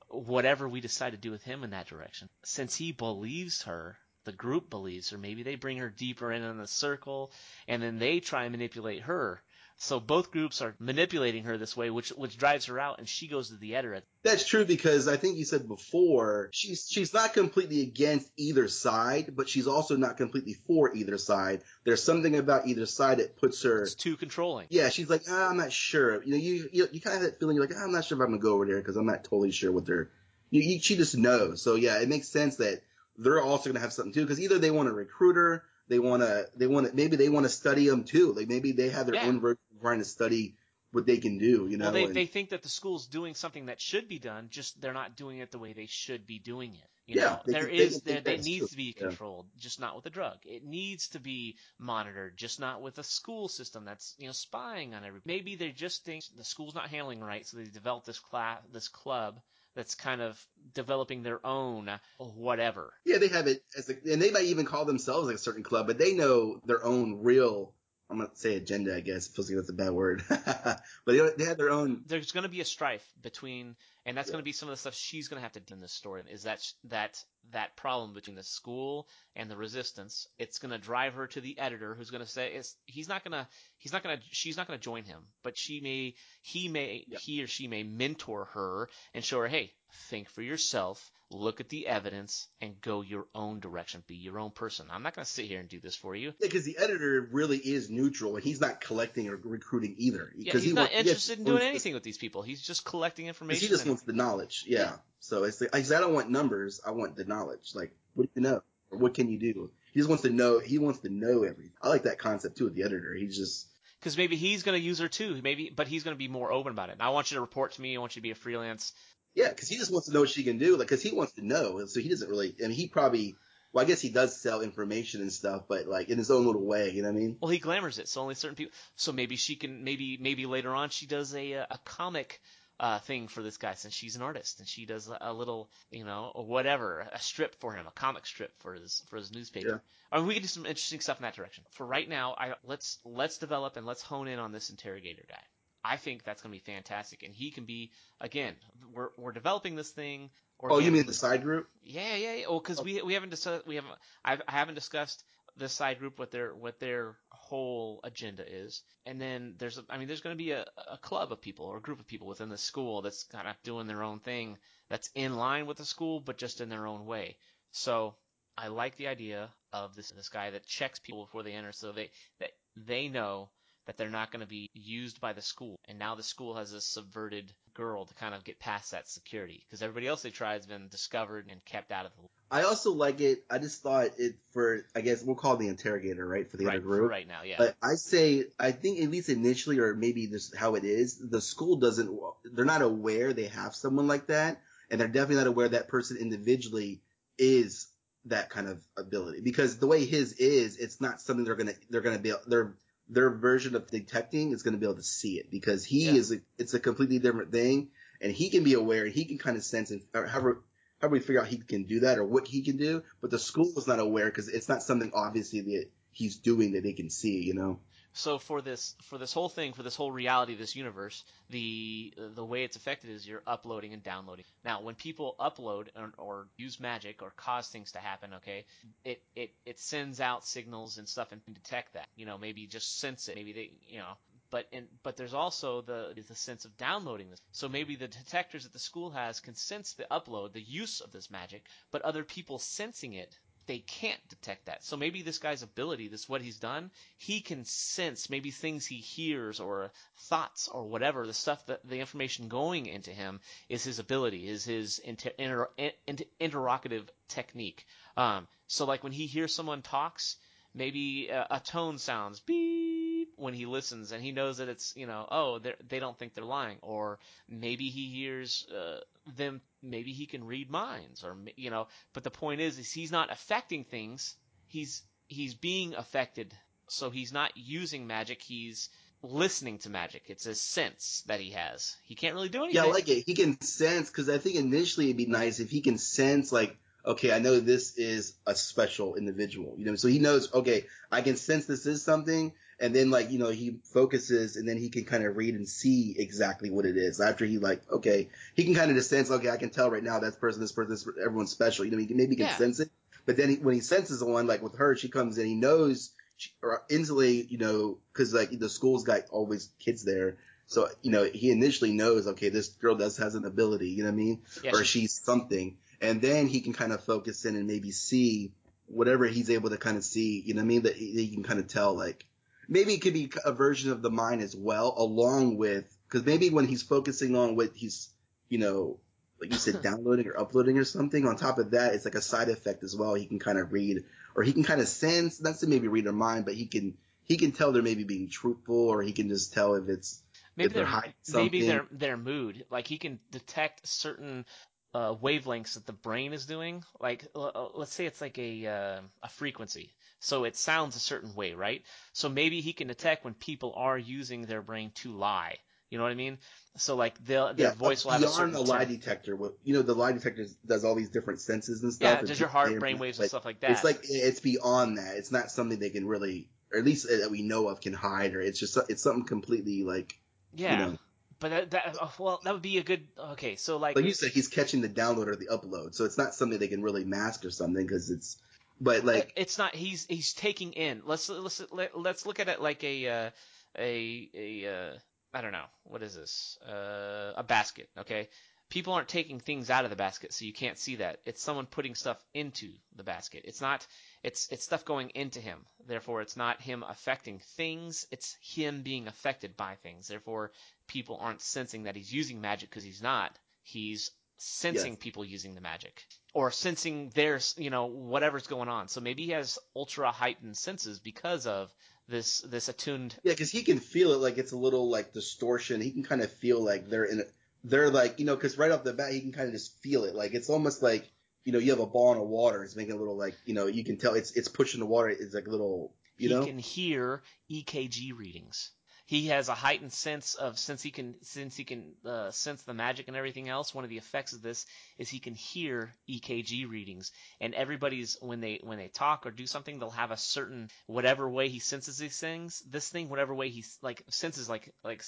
[0.09, 3.97] whatever we decide to do with him in that direction, since he believes her.
[4.25, 5.19] The group believes her.
[5.19, 7.33] Maybe they bring her deeper in in the circle,
[7.67, 9.43] and then they try and manipulate her.
[9.83, 13.27] So both groups are manipulating her this way, which which drives her out, and she
[13.27, 14.03] goes to the editor.
[14.23, 19.35] That's true because I think you said before she's she's not completely against either side,
[19.35, 21.63] but she's also not completely for either side.
[21.85, 23.83] There's something about either side that puts her.
[23.83, 24.69] It's too controlling.
[24.71, 26.23] Yeah, she's like, ah, I'm not sure.
[26.23, 27.57] You know, you you, you kind of have that feeling.
[27.57, 29.25] You're like, ah, I'm not sure if I'm gonna go over there because I'm not
[29.25, 30.11] totally sure what they're.
[30.51, 31.61] You, you, she just knows.
[31.61, 32.83] So yeah, it makes sense that
[33.23, 36.47] they're also gonna have something too because either they want a recruiter, they want to,
[36.57, 38.33] they want to, maybe they want to study them too.
[38.33, 39.27] Like maybe they have their Yeah.
[39.27, 40.57] own version of trying to study
[40.93, 41.67] what they can do.
[41.69, 44.19] You know, well, they, and- they think that the school's doing something that should be
[44.19, 46.89] done, just they're not doing it the way they should be doing it.
[47.07, 48.69] You Yeah, know, they there can- they is can there, that that's needs true.
[48.69, 49.09] to be Yeah.
[49.09, 50.39] controlled, just not with a drug.
[50.45, 54.95] It needs to be monitored, just not with a school system that's you know spying
[54.95, 55.23] on everybody.
[55.37, 58.87] Maybe they just think the school's not handling right, so they develop this class, this
[58.89, 59.41] club
[59.75, 62.93] that's kind of developing their own whatever.
[63.05, 65.87] Yeah, they have it as a, and they might even call themselves a certain club,
[65.87, 67.75] but they know their own real
[68.12, 69.27] I'm gonna say agenda, I guess.
[69.29, 72.03] Feels like that's a bad word, but they, they have their own.
[72.07, 73.75] There's going to be a strife between,
[74.07, 74.33] and that's Yeah.
[74.33, 75.92] going to be some of the stuff she's going to have to do in this
[75.94, 76.22] story.
[76.31, 77.18] Is that that
[77.51, 80.29] that problem between the school and the resistance?
[80.38, 83.25] It's going to drive her to the editor, who's going to say, it's, he's not
[83.25, 83.48] going to,
[83.79, 87.05] he's not going to, she's not going to join him, but she may, he may,
[87.20, 89.72] he or she may mentor her and show her, hey,
[90.09, 94.03] think for yourself, look at the evidence, and go your own direction.
[94.07, 94.87] Be your own person.
[94.91, 96.35] I'm not going to sit here and do this for you.
[96.41, 100.33] Because the editor really is neutral, and he's not collecting or recruiting either.
[100.37, 102.19] Yeah, Because he's he not wants- he interested in doing wants the- anything with these
[102.19, 102.43] people.
[102.43, 103.61] He's just collecting information.
[103.63, 104.65] he just and- wants the knowledge.
[104.67, 104.79] Yeah.
[104.81, 104.93] Yeah.
[105.21, 106.81] So it's like, I don't want numbers.
[106.87, 107.71] I want the knowledge.
[107.75, 108.63] Like, what do you know?
[108.91, 109.71] Or what can you do?
[109.93, 110.59] He just wants to know.
[110.59, 111.73] He wants to know everything.
[111.81, 113.15] I like that concept too with the editor.
[113.15, 113.69] He's just
[114.01, 115.41] because maybe he's going to use her too.
[115.43, 116.97] Maybe, but he's going to be more open about it.
[117.01, 117.97] I want you to report to me.
[117.97, 118.93] I want you to be a freelance.
[119.35, 120.77] Yeah, because he just wants to know what she can do.
[120.77, 121.85] Like, because he wants to know.
[121.87, 122.55] So he doesn't really.
[122.62, 123.37] I mean, he probably.
[123.73, 126.64] Well, I guess he does sell information and stuff, but like in his own little
[126.64, 126.90] way.
[126.90, 127.37] You know what I mean?
[127.40, 128.75] Well, he glamours it, so only certain people.
[128.97, 129.85] So maybe she can.
[129.85, 132.40] Maybe maybe later on she does a a comic.
[132.81, 136.05] Uh, thing for this guy since she's an artist and she does a, little you
[136.05, 140.18] know whatever a strip for him a comic strip for his for his newspaper I
[140.18, 142.99] mean, we could do some interesting stuff in that direction for right now I let's
[143.05, 145.42] let's develop and let's hone in on this interrogator guy
[145.85, 147.90] I think that's going to be fantastic and he can be
[148.21, 148.55] again
[148.95, 150.31] we're we're developing this thing
[150.64, 151.68] Oh, you mean the side group?
[151.83, 152.47] Yeah, yeah, yeah.
[152.49, 155.25] Well, because we we haven't discussed we haven't I've, I haven't discussed
[155.57, 160.07] the side group what their what their whole agenda is, and then there's I mean
[160.07, 162.49] there's going to be a, a club of people or a group of people within
[162.49, 164.57] the school that's kind of doing their own thing
[164.88, 167.37] that's in line with the school but just in their own way.
[167.73, 168.14] So
[168.57, 171.92] I like the idea of this this guy that checks people before they enter, so
[171.92, 173.51] they that they know
[173.87, 175.77] that they're not going to be used by the school.
[175.88, 179.64] And now the school has this subverted girl to kind of get past that security
[179.66, 182.92] because everybody else they tried has been discovered and kept out of the I also
[182.92, 183.45] like it.
[183.51, 184.85] I just thought it for.
[184.95, 187.11] I guess we'll call it the interrogator, right, for the right, other group.
[187.11, 187.45] right now.
[187.45, 191.18] Yeah, But I say, I think at least initially, or maybe this how it is,
[191.18, 192.14] the school doesn't,
[192.45, 196.18] they're not aware they have someone like that, and they're definitely not aware that person
[196.18, 197.01] individually
[197.38, 197.87] is
[198.27, 199.40] that kind of ability.
[199.40, 202.75] Because the way his is, it's not something they're gonna, they're gonna be, their,
[203.09, 205.51] their version of detecting is gonna be able to see it.
[205.51, 206.15] Because he Yeah.
[206.15, 207.88] is, a, it's a completely different thing,
[208.21, 210.62] and he can be aware, and he can kind of sense, and however,
[211.01, 213.38] how we figure out he can do that or what he can do, but the
[213.38, 217.11] school is not aware because it's not something obviously that he's doing that they can
[217.11, 217.81] see, you know?
[218.12, 222.44] So for this for this whole thing for this whole reality this universe the the
[222.44, 224.44] way it's affected is you're uploading and downloading.
[224.64, 228.66] Now when people upload or, or use magic or cause things to happen okay
[229.05, 232.09] it, it it sends out signals and stuff and can detect that.
[232.16, 233.37] You know maybe just sense it.
[233.37, 234.16] Maybe they you know
[234.51, 237.40] but in, but there's also the the sense of downloading this.
[237.53, 241.11] So maybe the detectors that the school has can sense the upload, the use of
[241.11, 243.38] this magic, but other people sensing it,
[243.73, 244.85] they can't detect that.
[244.85, 248.99] So maybe this guy's ability, this what he's done, he can sense maybe things he
[248.99, 249.93] hears or
[250.29, 254.63] thoughts or whatever, the stuff that the information going into him is his ability, is
[254.67, 255.71] his inter, inter,
[256.07, 257.87] inter, interrogative technique.
[258.15, 260.37] Um, so like when he hears someone talks,
[260.75, 265.07] maybe a, a tone sounds beep when he listens and he knows that it's you
[265.07, 269.01] know oh they're- don't think they're lying or maybe he hears uh,
[269.37, 273.12] them maybe he can read minds or you know but the point is is he's
[273.12, 274.37] not affecting things.
[274.68, 276.55] He's he's being affected.
[276.88, 278.42] So he's not using magic.
[278.42, 278.90] He's
[279.23, 280.25] listening to magic.
[280.27, 281.97] It's a sense that he has.
[282.05, 283.25] He can't really do anything Yeah, I like it.
[283.25, 286.77] He can sense because I think initially it'd be nice if he can sense like,
[287.05, 289.75] okay, I know this is a special individual.
[289.79, 293.31] You know, so he knows, okay, I can sense this is something, and then like
[293.31, 296.85] you know he focuses and then he can kind of read and see exactly what
[296.85, 299.71] it is after he like, okay, he can kind of just sense, okay, I can
[299.71, 301.85] tell right now that's person, this person, this everyone's special.
[301.85, 302.57] You know, he can, maybe he can Yeah.
[302.59, 302.90] sense it,
[303.25, 305.55] but then he, when he senses the one, like with her, she comes in, he
[305.55, 306.11] knows.
[306.37, 311.11] She, or instantly, you know, because like the school's got always kids there, so, you
[311.11, 314.16] know, he initially knows, okay, this girl does has an ability, you know what I
[314.16, 314.42] mean?
[314.64, 315.77] Yeah, or she- she's something.
[316.01, 318.53] And then he can kind of focus in and maybe see
[318.87, 320.83] whatever he's able to kind of see, you know what I mean?
[320.83, 322.25] That he, he can kind of tell, like,
[322.73, 326.49] maybe it could be a version of the mind as well, along with, cause maybe
[326.49, 328.09] when he's focusing on what he's,
[328.49, 328.99] you know,
[329.41, 332.23] like you said, downloading or uploading or something, on top of that, it's like a
[332.23, 333.13] side effect as well.
[333.13, 334.05] He can kind of read,
[334.35, 336.97] or he can kind of sense, not to maybe read their mind, but he can,
[337.25, 340.23] he can tell they're maybe being truthful, or he can just tell if it's,
[340.57, 340.87] maybe if they're
[341.35, 342.65] maybe their their mood.
[342.71, 344.47] Like he can detect certain
[344.95, 346.85] uh, wavelengths that the brain is doing.
[347.01, 351.35] Like uh, let's say it's like a uh, a frequency so it sounds a certain
[351.35, 351.83] way right
[352.13, 355.59] so maybe he can detect when people are using their brain to lie
[355.91, 356.39] you know what i mean
[356.77, 359.37] so like their yeah, voice will have a beyond certain the lie detector.
[359.37, 362.21] What you know, the lie detector does all these different senses and stuff.
[362.21, 365.17] yeah does your heart brain waves and stuff like that It's like it's beyond that.
[365.17, 367.93] It's not something they can really or at least uh, that we know of, can
[367.93, 370.19] hide, or it's just it's something completely like
[370.55, 370.73] Yeah.
[370.73, 370.99] you know,
[371.41, 373.07] But that, that oh, well, that would be a good.
[373.19, 376.17] Okay, so like, like you said, he's catching the download or the upload, so it's
[376.17, 378.39] not something they can really mask or something because it's,
[378.83, 379.75] but like it's not.
[379.75, 381.03] He's he's taking in.
[381.07, 383.31] Let's let's let, let's look at it like a uh,
[383.79, 384.99] a a uh,
[385.33, 387.88] I don't know what is this uh, a basket.
[387.99, 388.29] Okay,
[388.71, 391.21] people aren't taking things out of the basket, so you can't see that.
[391.25, 393.42] It's someone putting stuff into the basket.
[393.45, 393.87] It's not.
[394.25, 395.61] It's it's stuff going into him.
[395.87, 398.07] Therefore, it's not him affecting things.
[398.11, 400.09] It's him being affected by things.
[400.09, 400.51] Therefore,
[400.88, 403.38] people aren't sensing that he's using magic because he's not.
[403.62, 405.03] He's sensing Yes.
[405.03, 408.88] people using the magic or sensing their you know whatever's going on.
[408.88, 411.73] So maybe he has ultra heightened senses because of
[412.09, 413.14] this this attuned.
[413.23, 415.81] Yeah, because he can feel it like it's a little like distortion.
[415.81, 417.21] He can kind of feel like they're in.
[417.21, 417.25] A,
[417.64, 420.05] they're like you know, because right off the bat he can kind of just feel
[420.05, 420.14] it.
[420.14, 421.11] Like it's almost like
[421.45, 422.64] you know you have a ball in the water.
[422.64, 425.09] It's making a little like you know you can tell it's it's pushing the water.
[425.09, 426.40] It's like a little you he know.
[426.40, 428.73] He can hear EKG readings.
[429.12, 432.72] He has a heightened sense of since he can since he can uh, sense the
[432.72, 433.75] magic and everything else.
[433.75, 434.64] One of the effects of this
[434.96, 439.46] is he can hear EKG readings, and everybody's when they when they talk or do
[439.46, 442.62] something, they'll have a certain whatever way he senses these things.
[442.66, 445.05] This thing, whatever way he like senses, like like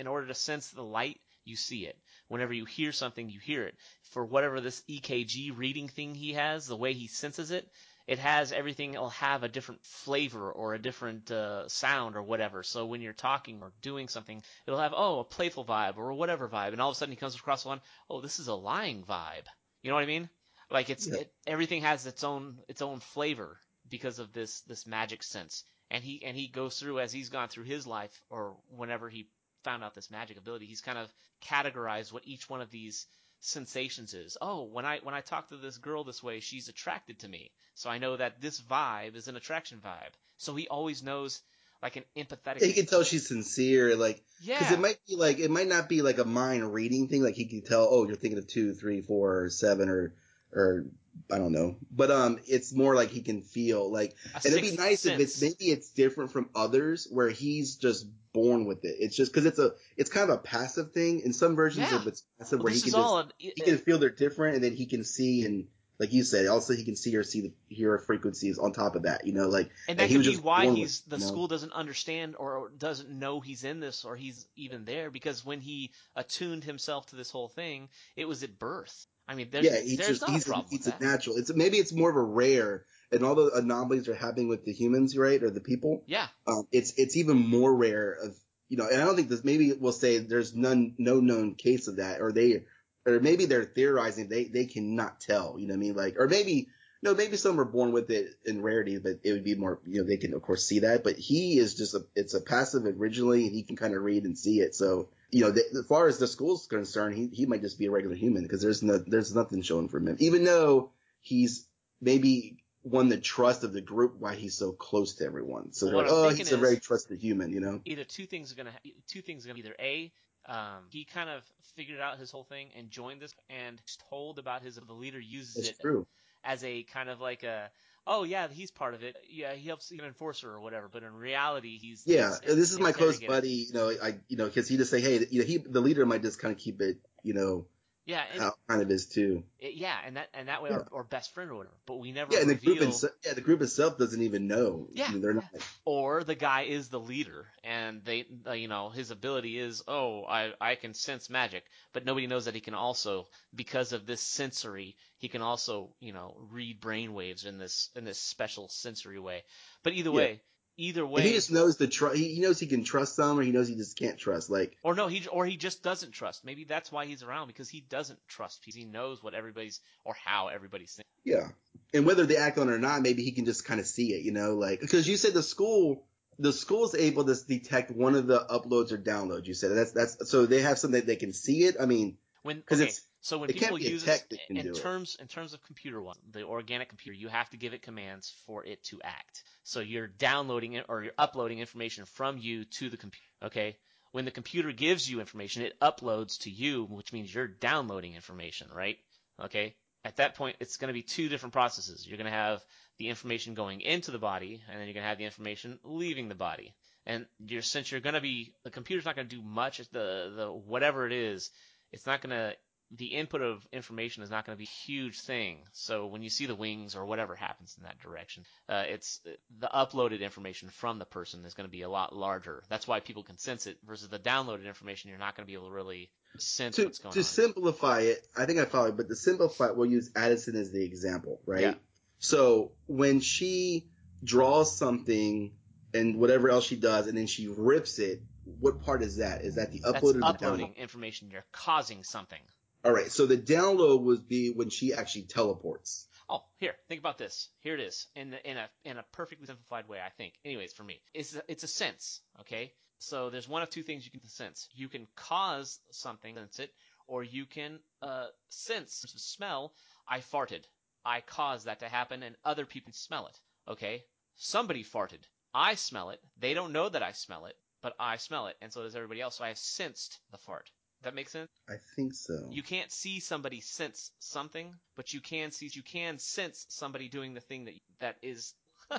[0.00, 1.96] in order to sense the light, you see it.
[2.26, 3.76] Whenever you hear something, you hear it.
[4.10, 7.70] For whatever this EKG reading thing he has, the way he senses it,
[8.06, 12.62] it has everything it'll have a different flavor or a different uh, sound or whatever.
[12.62, 16.48] So when you're talking or doing something it'll have oh a playful vibe or whatever
[16.48, 16.72] vibe.
[16.72, 19.46] And all of a sudden he comes across one oh this is a lying vibe.
[19.82, 20.28] You know what i mean?
[20.70, 21.20] Like it's Yeah.
[21.20, 25.64] it, everything has its own its own flavor because of this this magic sense.
[25.90, 29.28] And he and he goes through as he's gone through his life or whenever he
[29.62, 31.10] found out this magic ability he's kind of
[31.42, 33.06] categorized what each one of these
[33.44, 37.18] sensations is oh when i when i talk to this girl this way she's attracted
[37.18, 40.12] to me so I know that this vibe is an attraction vibe.
[40.36, 41.42] So he always knows
[41.82, 42.62] like an empathetic.
[42.62, 44.58] He can tell she's sincere, like yeah.
[44.58, 47.22] because it might be like it might not be like a mind reading thing.
[47.22, 50.14] Like he can tell, oh, you're thinking of two, three, four, or seven, or
[50.52, 50.86] or
[51.30, 51.76] I don't know.
[51.90, 55.18] But um, it's more like he can feel like, A and it'd be nice if
[55.18, 58.96] it's maybe it's different from others where he's just born with it.
[58.98, 61.20] It's just because it's a it's kind of a passive thing.
[61.20, 62.00] In some versions Yeah.
[62.00, 64.64] of it's passive Well, where he can just an- he can feel they're different, and
[64.64, 65.68] then he can see and.
[65.96, 69.04] Like you said, also he can see or see the hear frequencies on top of
[69.04, 71.28] that, you know, like and that could be why he's with, the you know?
[71.28, 75.60] school doesn't understand or doesn't know he's in this or he's even there because when
[75.60, 79.06] he attuned himself to this whole thing, it was at birth.
[79.26, 81.36] I mean, there's yeah, he's there's just he's a problem he's a natural.
[81.36, 84.72] It's maybe it's more of a rare, and all the anomalies are happening with the
[84.72, 86.02] humans, right, or the people.
[86.06, 88.36] Yeah, Um, it's it's even more rare of
[88.68, 89.44] you know, and I don't think this.
[89.44, 92.64] Maybe we'll say there's none, no known case of that, or they,
[93.06, 95.56] or maybe they're theorizing they they cannot tell.
[95.58, 95.94] You know what I mean?
[95.94, 96.68] Like, or maybe
[97.02, 99.80] no, maybe some are born with it in rarity, but it would be more.
[99.86, 102.40] You know, they can of course see that, but he is just a it's a
[102.40, 104.74] passive originally, and he can kind of read and see it.
[104.74, 107.86] So you know, the, as far as the school's concerned, he he might just be
[107.86, 111.66] a regular human because there's no there's nothing showing from him, even though he's
[112.00, 115.72] maybe won the trust of the group why he's so close to everyone.
[115.72, 117.80] So like, oh, he's a very trusted human, you know?
[117.86, 118.74] either two things are gonna
[119.08, 120.12] two things are gonna be either a
[120.46, 121.42] um, he kind of
[121.74, 125.56] figured out his whole thing and joined this and told about his the leader uses
[125.56, 126.06] It's it true.
[126.44, 127.70] as a kind of like a
[128.06, 131.12] oh yeah he's part of it yeah he helps an enforcer or whatever but in
[131.14, 133.66] reality he's Yeah, this is my close buddy.
[133.68, 136.04] You know, I you know because he just say, hey, you know, he the leader
[136.06, 137.66] might just kind of keep it, you know,
[138.06, 139.42] yeah and, how kind of is too.
[139.60, 140.76] it- yeah and that and that way Yeah.
[140.76, 143.12] our, our best friend or whatever but we never Yeah, and the reveal group itself,
[143.24, 144.88] yeah, the group itself doesn't even know.
[144.92, 145.44] Yeah, I mean, they're not.
[145.84, 150.24] or the guy is the leader and they uh, you know his ability is oh
[150.24, 154.20] I I can sense magic but nobody knows that he can also because of this
[154.20, 159.18] sensory he can also you know read brain waves in this in this special sensory
[159.18, 159.42] way
[159.82, 160.40] but either way
[160.76, 163.38] either And way he just knows the tr- he, he knows he can trust them,
[163.38, 164.50] or he knows he just can't trust.
[164.50, 167.68] Like, or no he or he just doesn't trust maybe that's why he's around because
[167.68, 171.48] he doesn't trust people he knows what everybody's or how everybody's thinking yeah,
[171.94, 174.12] and whether they act on it or not, maybe he can just kind of see
[174.12, 176.04] it, you know, like because you said the school.
[176.36, 179.46] The school's able to detect one of the uploads or downloads.
[179.46, 181.76] You said that's that's so they have something that they can see it.
[181.80, 184.76] I mean, When 'Cause okay, it's- so when it people use it in do it.
[184.76, 188.34] terms in terms of computer one, the organic computer, you have to give it commands
[188.44, 189.42] for it to act.
[189.62, 193.24] So you're downloading it or you're uploading information from you to the computer.
[193.46, 193.78] Okay.
[194.12, 198.68] When the computer gives you information, it uploads to you, which means you're downloading information,
[198.76, 198.98] right?
[199.42, 199.74] Okay.
[200.04, 202.06] At that point, it's going to be two different processes.
[202.06, 202.62] You're going to have
[202.98, 206.28] the information going into the body, and then you're going to have the information leaving
[206.28, 206.74] the body.
[207.06, 209.78] And you're, since you're going to be, the computer's not going to do much.
[209.78, 211.50] The the whatever it is,
[211.90, 212.54] it's not going to
[212.96, 215.58] the input of information is not going to be a huge thing.
[215.72, 219.20] So when you see the wings or whatever happens in that direction, uh, it's
[219.58, 222.62] the uploaded information from the person is going to be a lot larger.
[222.68, 225.10] That's why people can sense it versus the downloaded information.
[225.10, 227.24] You're not going to be able to really sense to, what's going to on.
[227.24, 230.70] To simplify it, I think I follow, but to simplify, it, we'll use Addison as
[230.70, 231.62] the example, right?
[231.62, 231.74] Yeah.
[232.18, 233.86] So when she
[234.22, 235.52] draws something
[235.92, 238.22] and whatever else she does, and then she rips it,
[238.60, 239.42] what part is that?
[239.42, 241.30] Is that the That's upload the uploading information.
[241.30, 242.40] You're causing something.
[242.84, 243.10] All right.
[243.10, 246.06] So the download would be when she actually teleports.
[246.28, 247.48] Oh, here, think about this.
[247.60, 250.34] Here it is in the, in a in a perfectly simplified way, I think.
[250.44, 252.20] Anyways, for me, it's a, it's a sense.
[252.40, 254.68] Okay, so there's one of two things you can sense.
[254.74, 256.70] You can cause something, sense it,
[257.06, 259.74] or you can uh, sense smell.
[260.08, 260.64] I farted.
[261.04, 263.38] I caused that to happen, and other people smell it.
[263.70, 264.04] Okay,
[264.36, 265.22] somebody farted.
[265.52, 266.20] I smell it.
[266.38, 269.20] They don't know that I smell it, but I smell it, and so does everybody
[269.20, 269.36] else.
[269.36, 270.70] So I have sensed the fart.
[271.04, 271.50] That makes sense?
[271.68, 272.48] I think so.
[272.50, 277.34] You can't see somebody sense something, but you can see you can sense somebody doing
[277.34, 278.54] the thing that that is.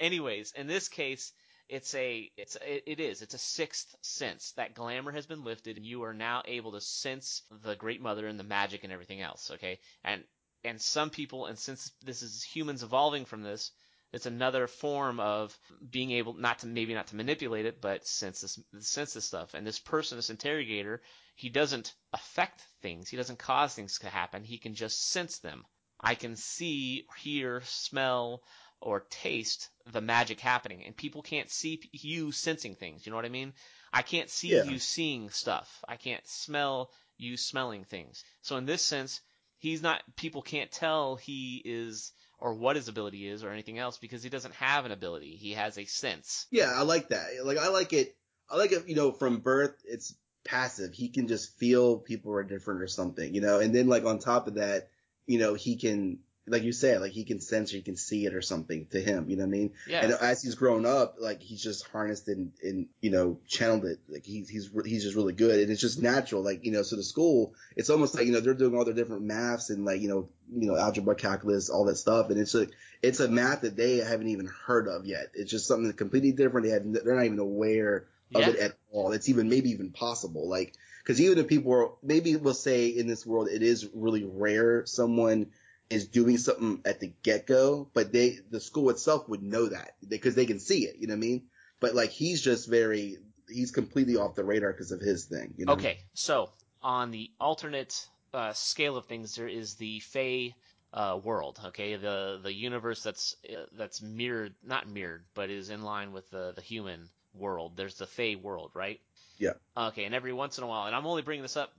[0.00, 1.32] Anyways, in this case,
[1.68, 4.52] it's a it's it, it is it's a sixth sense.
[4.56, 8.26] That glamour has been lifted, and you are now able to sense the Great Mother
[8.26, 9.52] and the magic and everything else.
[9.52, 10.24] Okay, and
[10.64, 13.70] and some people, and since this is humans evolving from this,
[14.12, 15.56] it's another form of
[15.88, 19.54] being able not to maybe not to manipulate it, but sense this sense this stuff.
[19.54, 21.00] And this person, this interrogator,
[21.36, 23.08] he doesn't affect things.
[23.08, 24.42] He doesn't cause things to happen.
[24.44, 25.64] He can just sense them.
[26.00, 28.42] I can see, hear, smell,
[28.80, 33.04] or taste the magic happening, and people can't see you sensing things.
[33.04, 33.52] You know what I mean?
[33.92, 34.64] I can't see Yeah.
[34.64, 35.84] you seeing stuff.
[35.86, 38.24] I can't smell you smelling things.
[38.40, 39.20] So in this sense,
[39.58, 40.02] he's not.
[40.16, 44.30] People can't tell he is or what his ability is or anything else because he
[44.30, 45.36] doesn't have an ability.
[45.36, 46.46] He has a sense.
[46.50, 47.26] Yeah, I like that.
[47.44, 48.16] Like I like it.
[48.50, 48.88] I like it.
[48.88, 50.14] You know, from birth, it's
[50.44, 50.94] passive.
[50.94, 53.34] He can just feel people are different or something.
[53.34, 54.88] You know, and then like on top of that,
[55.26, 58.26] you know, he can, like you said, like he can sense or he can see
[58.26, 59.28] it or something to him.
[59.28, 59.72] You know what I mean?
[59.86, 60.04] Yeah.
[60.04, 63.98] And as he's grown up, like he's just harnessed and, and you know channeled it.
[64.08, 66.42] Like he's he's he's just really good, and it's just natural.
[66.42, 68.94] Like you know, so the school, it's almost like you know they're doing all their
[68.94, 72.54] different maths and like you know you know algebra, calculus, all that stuff, and it's
[72.54, 72.66] a
[73.02, 75.30] it's a math that they haven't even heard of yet.
[75.34, 76.66] It's just something completely different.
[76.66, 78.50] They have they're not even aware of Yeah.
[78.50, 79.12] it at all.
[79.12, 80.48] It's even maybe even possible.
[80.48, 84.24] Like because even if people are maybe we'll say in this world it is really
[84.24, 85.46] rare someone
[85.90, 89.94] is doing something at the get go, but they the school itself would know that
[90.08, 90.96] because they can see it.
[90.98, 91.42] You know what I mean?
[91.80, 93.18] But like he's just very
[93.48, 95.54] he's completely off the radar because of his thing.
[95.58, 95.72] You know?
[95.74, 100.54] Okay, so on the alternate uh, scale of things, there is the Fey
[100.94, 101.60] uh, world.
[101.66, 106.30] Okay, the the universe that's uh, that's mirrored, not mirrored, but is in line with
[106.30, 107.76] the the human world.
[107.76, 109.00] There's the Fey world, right?
[109.38, 109.54] Yeah.
[109.76, 111.72] Okay, and every once in a while, and I'm only bringing this up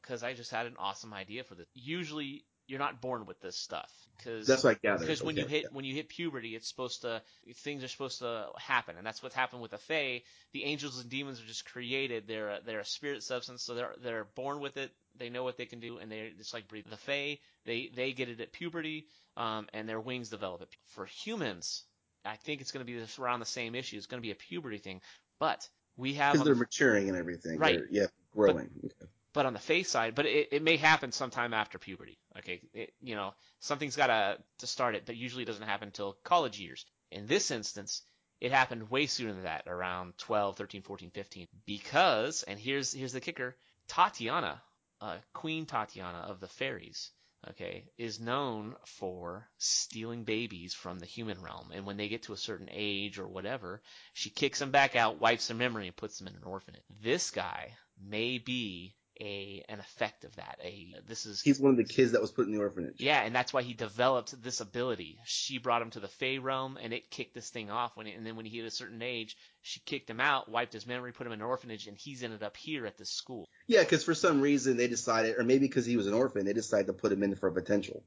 [0.00, 1.66] because I just had an awesome idea for this.
[1.74, 5.08] Usually, you're not born with this stuff because That's what I gathered.
[5.08, 7.22] because when you Okay, hit when you hit puberty, it's supposed to
[7.56, 10.22] things are supposed to happen, and that's what's happened with the Fae.
[10.52, 12.26] The angels and demons are just created.
[12.26, 14.92] They're a, they're a spirit substance, so they're they're born with it.
[15.18, 16.86] They know what they can do, and they just like breathe.
[16.88, 19.06] The Fae, they they get it at puberty,
[19.36, 20.68] um, and their wings develop it.
[20.88, 21.84] For humans,
[22.24, 23.96] I think it's going to be this, around the same issue.
[23.96, 25.00] It's going to be a puberty thing,
[25.40, 27.58] but we have because they're maturing and everything.
[27.58, 27.64] Right.
[27.64, 28.70] They're, yeah, growing.
[28.84, 29.11] Okay.
[29.32, 32.18] But on the face side, but it, it may happen sometime after puberty.
[32.38, 35.88] Okay, it, you know, something's got to to start it, but usually it doesn't happen
[35.88, 36.84] until college years.
[37.10, 38.02] In this instance,
[38.40, 43.12] it happened way sooner than that, around 12, 13, 14, 15, because, and here's here's
[43.12, 43.56] the kicker,
[43.88, 44.60] Tatiana,
[45.00, 47.10] uh, Queen Tatiana of the fairies,
[47.50, 52.32] okay, is known for stealing babies from the human realm, and when they get to
[52.32, 53.80] a certain age or whatever,
[54.12, 56.82] she kicks them back out, wipes their memory, and puts them in an orphanage.
[57.00, 60.58] This guy may be a an effect of that.
[60.62, 62.96] A this is He's one of the kids that was put in the orphanage.
[62.98, 65.18] yeah, and that's why he developed this ability.
[65.24, 67.96] She brought him to the Fey realm, and it kicked this thing off.
[67.96, 70.72] When it, and then when he hit a certain age, she kicked him out, wiped
[70.72, 73.48] his memory, put him in an orphanage, and he's ended up here at this school.
[73.66, 76.52] Yeah, because for some reason they decided, or maybe because he was an orphan, they
[76.52, 78.02] decided to put him in for potential.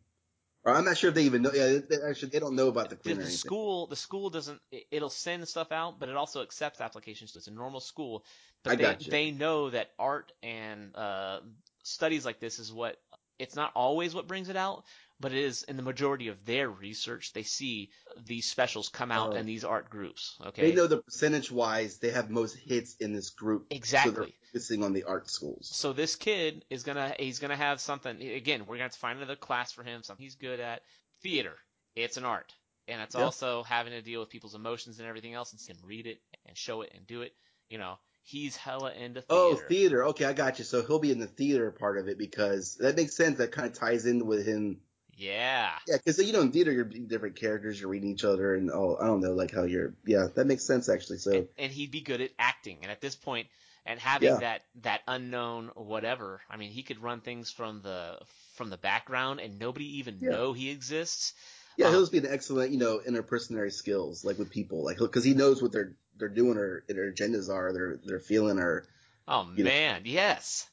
[0.65, 1.51] Or I'm not sure if they even know.
[1.53, 4.31] Yeah, they, actually, they don't know about the The, queen or the school, the school
[4.31, 4.59] doesn't.
[4.71, 7.33] it- It'll send stuff out, but it also accepts applications.
[7.33, 8.25] So It's a normal school,
[8.63, 9.09] but I they gotcha.
[9.11, 11.41] they know that art and uh,
[11.83, 12.99] studies like this is what.
[13.37, 14.85] It's not always what brings it out,
[15.19, 17.33] but it is in the majority of their research.
[17.33, 17.91] They see
[18.25, 19.35] these specials come out Oh.
[19.35, 20.37] in these art groups.
[20.47, 23.65] Okay, They know the percentage wise they have most hits in this group.
[23.71, 24.33] So exactly.
[24.55, 25.69] Focusing on the art schools.
[25.73, 28.61] So this kid is gonna he's gonna have something again.
[28.61, 30.03] We're gonna have to find another class for him.
[30.03, 30.81] Something he's good at.
[31.21, 31.55] Theater.
[31.95, 32.53] It's an art,
[32.87, 33.23] and it's Yeah.
[33.23, 36.19] also having to deal with people's emotions and everything else, and he can read it
[36.45, 37.33] and show it and do it.
[37.69, 37.97] You know,
[38.27, 39.63] He's hella into oh, theater.
[39.63, 40.05] Oh, theater.
[40.05, 40.65] Okay, I got you.
[40.65, 43.37] So he'll be in the theater part of it because that makes sense.
[43.37, 44.79] That kind of ties in with him.
[45.15, 45.71] Yeah.
[45.87, 48.71] Yeah, because you know in theater you're being different characters, you're reading each other, and
[48.71, 49.93] oh, I don't know, like how you're.
[50.07, 51.19] Yeah, that makes sense actually.
[51.19, 52.79] So And, and he'd be good at acting.
[52.81, 53.47] And at this point,
[53.85, 54.39] and having Yeah.
[54.39, 58.19] that that unknown whatever, I mean, he could run things from the
[58.55, 60.29] from the background and nobody even Yeah.
[60.31, 61.33] know he exists.
[61.77, 64.97] yeah, um, he'll just be an excellent, you know, interpersonary skills like with people, like
[64.97, 68.85] because he knows what they're they're doing or their agendas are, they're they're feeling or
[69.27, 69.69] Oh You know.
[69.69, 70.67] man, yes.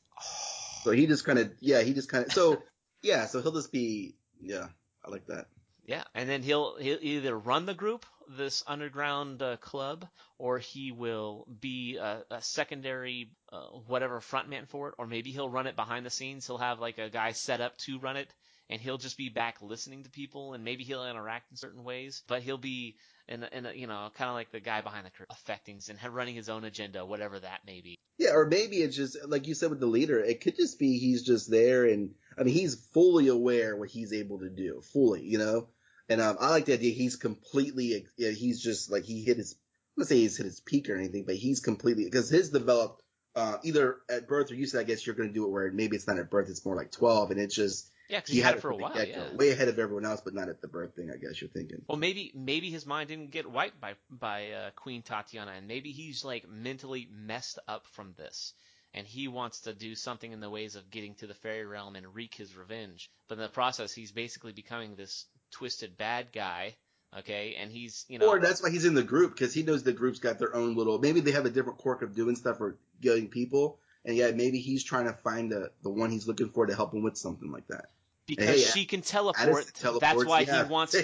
[0.84, 2.62] so he just kind of yeah he just kind of so
[3.02, 4.68] yeah so he'll just be yeah
[5.04, 5.46] I like that.
[5.84, 10.06] Yeah, and then he'll he'll either run the group, this underground uh, club,
[10.38, 15.48] or he will be a, a secondary uh, whatever frontman for it, or maybe he'll
[15.48, 16.46] run it behind the scenes.
[16.46, 18.32] He'll have like a guy set up to run it,
[18.70, 22.22] and he'll just be back listening to people, and maybe he'll interact in certain ways,
[22.26, 22.96] but he'll be
[23.28, 25.80] in a, in a, you know kind of like the guy behind the curtain, affecting
[25.88, 27.96] and running his own agenda, whatever that may be.
[28.18, 30.20] Yeah, or maybe it's just like you said with the leader.
[30.20, 34.12] It could just be he's just there, and I mean he's fully aware what he's
[34.12, 35.68] able to do, fully, you know.
[36.08, 39.54] And um, I like the idea he's completely, yeah, he's just like he hit his.
[39.96, 43.02] I'm not say he's hit his peak or anything, but he's completely because his developed
[43.34, 45.70] uh, either at birth or you said I guess you're going to do it where
[45.72, 48.40] maybe it's not at birth, it's more like 12, and it's just Yeah, because he,
[48.40, 48.92] had it for a while.
[48.94, 49.34] Yeah.
[49.34, 51.10] way ahead of everyone else, but not at the birth thing.
[51.10, 51.82] I guess you're thinking.
[51.88, 55.92] Well, maybe maybe his mind didn't get wiped by by uh, Queen Tatiana, and maybe
[55.92, 58.52] he's like mentally messed up from this,
[58.92, 61.96] and he wants to do something in the ways of getting to the fairy realm
[61.96, 63.10] and wreak his revenge.
[63.28, 66.74] But in the process, he's basically becoming this twisted bad guy.
[67.18, 69.82] Okay, and he's you know Or that's why he's in the group because he knows
[69.82, 70.98] the group's got their own little.
[70.98, 74.58] Maybe they have a different quirk of doing stuff or getting people, and yeah, maybe
[74.60, 77.52] he's trying to find the the one he's looking for to help him with something
[77.52, 77.90] like that.
[78.26, 79.70] because hey, she can teleport.
[80.00, 80.64] That's why yeah.
[80.64, 80.96] he wants.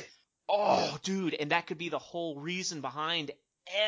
[0.49, 3.33] Oh, dude, and that could be the whole reason behind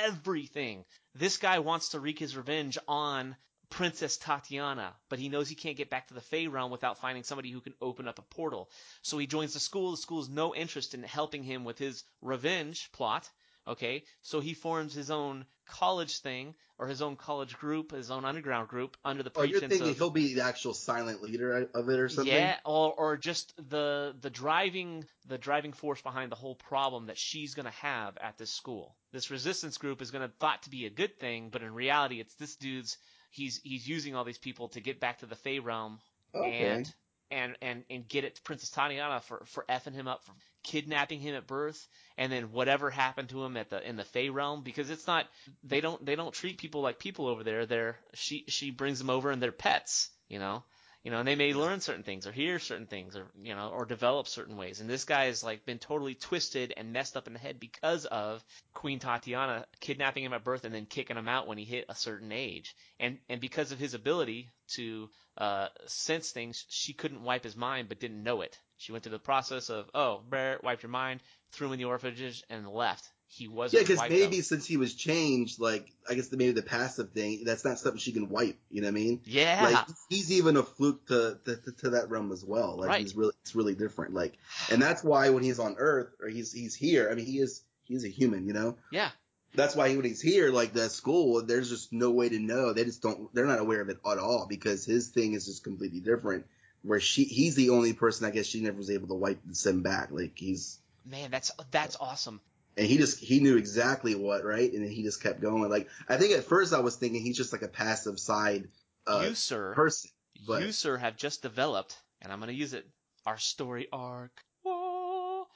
[0.05, 0.85] everything.
[1.15, 3.35] This guy wants to wreak his revenge on
[3.71, 7.23] Princess Tatiana, but he knows he can't get back to the Fey realm without finding
[7.23, 8.69] somebody who can open up a portal.
[9.03, 9.93] So he joins the school.
[9.93, 13.29] The school has no interest in helping him with his revenge plot.
[13.69, 18.25] Okay, so he forms his own college thing or his own college group, his own
[18.25, 21.69] underground group under the Oh, you're pretense thinking of he'll be the actual silent leader
[21.75, 22.35] of it or something?
[22.35, 27.19] yeah, or or just the the driving the driving force behind the whole problem that
[27.19, 28.97] she's gonna have at this school.
[29.13, 32.35] This resistance group is gonna thought to be a good thing, but in reality, it's
[32.35, 32.97] this dude's.
[33.31, 35.99] He's he's using all these people to get back to the Fey realm
[36.35, 36.51] Okay.
[36.63, 36.95] and
[37.31, 41.21] and and and get it to Princess Tatiana for for effing him up for kidnapping
[41.21, 44.63] him at birth and then whatever happened to him at the in the Fey realm
[44.63, 45.27] because it's not
[45.65, 49.11] they don't they don't treat people like people over there they're she she brings them
[49.11, 50.63] over and they're pets you know
[51.03, 53.69] you know and they may learn certain things or hear certain things or you know
[53.69, 57.27] or develop certain ways and this guy has like been totally twisted and messed up
[57.27, 58.45] in the head because of
[58.75, 61.95] Queen Tatiana kidnapping him at birth and then kicking him out when he hit a
[61.95, 65.09] certain age and and because of his ability to
[65.41, 68.59] uh, sense things, she couldn't wipe his mind, but didn't know it.
[68.77, 71.21] She went through the process of, oh, Barrett wiped your mind,
[71.53, 73.11] threw him in the orphanage and left.
[73.33, 74.45] He wasn't Yeah, because maybe out.
[74.45, 78.01] since he was changed, like I guess the, maybe the passive thing, that's not something
[78.01, 78.59] she can wipe.
[78.73, 79.21] You know what I mean?
[79.25, 82.77] Yeah, Like he's even a fluke to, to to- to that realm as well.
[82.79, 83.01] Like Right.
[83.03, 84.15] he's really it's really different.
[84.15, 84.35] Like,
[84.71, 87.63] and that's why when he's on Earth or he's he's here, I mean he is
[87.85, 88.49] he's a human.
[88.49, 89.11] You know, yeah,
[89.55, 92.73] that's why when he's here, like the school, there's just no way to know.
[92.73, 93.33] They just don't.
[93.33, 96.47] They're not aware of it at all because his thing is just completely different.
[96.83, 99.57] Where she, he's the only person I guess she never was able to wipe and
[99.57, 100.09] send back.
[100.11, 102.41] Like he's, man, that's that's awesome.
[102.81, 105.69] And he just he knew exactly what right, and then he just kept going.
[105.69, 108.69] Like I think at first I was thinking he's just like a passive side
[109.07, 110.11] uh, you sir, person.
[110.47, 112.89] but- you sir have just developed, and I'm gonna use it.
[113.27, 114.33] Our story arc.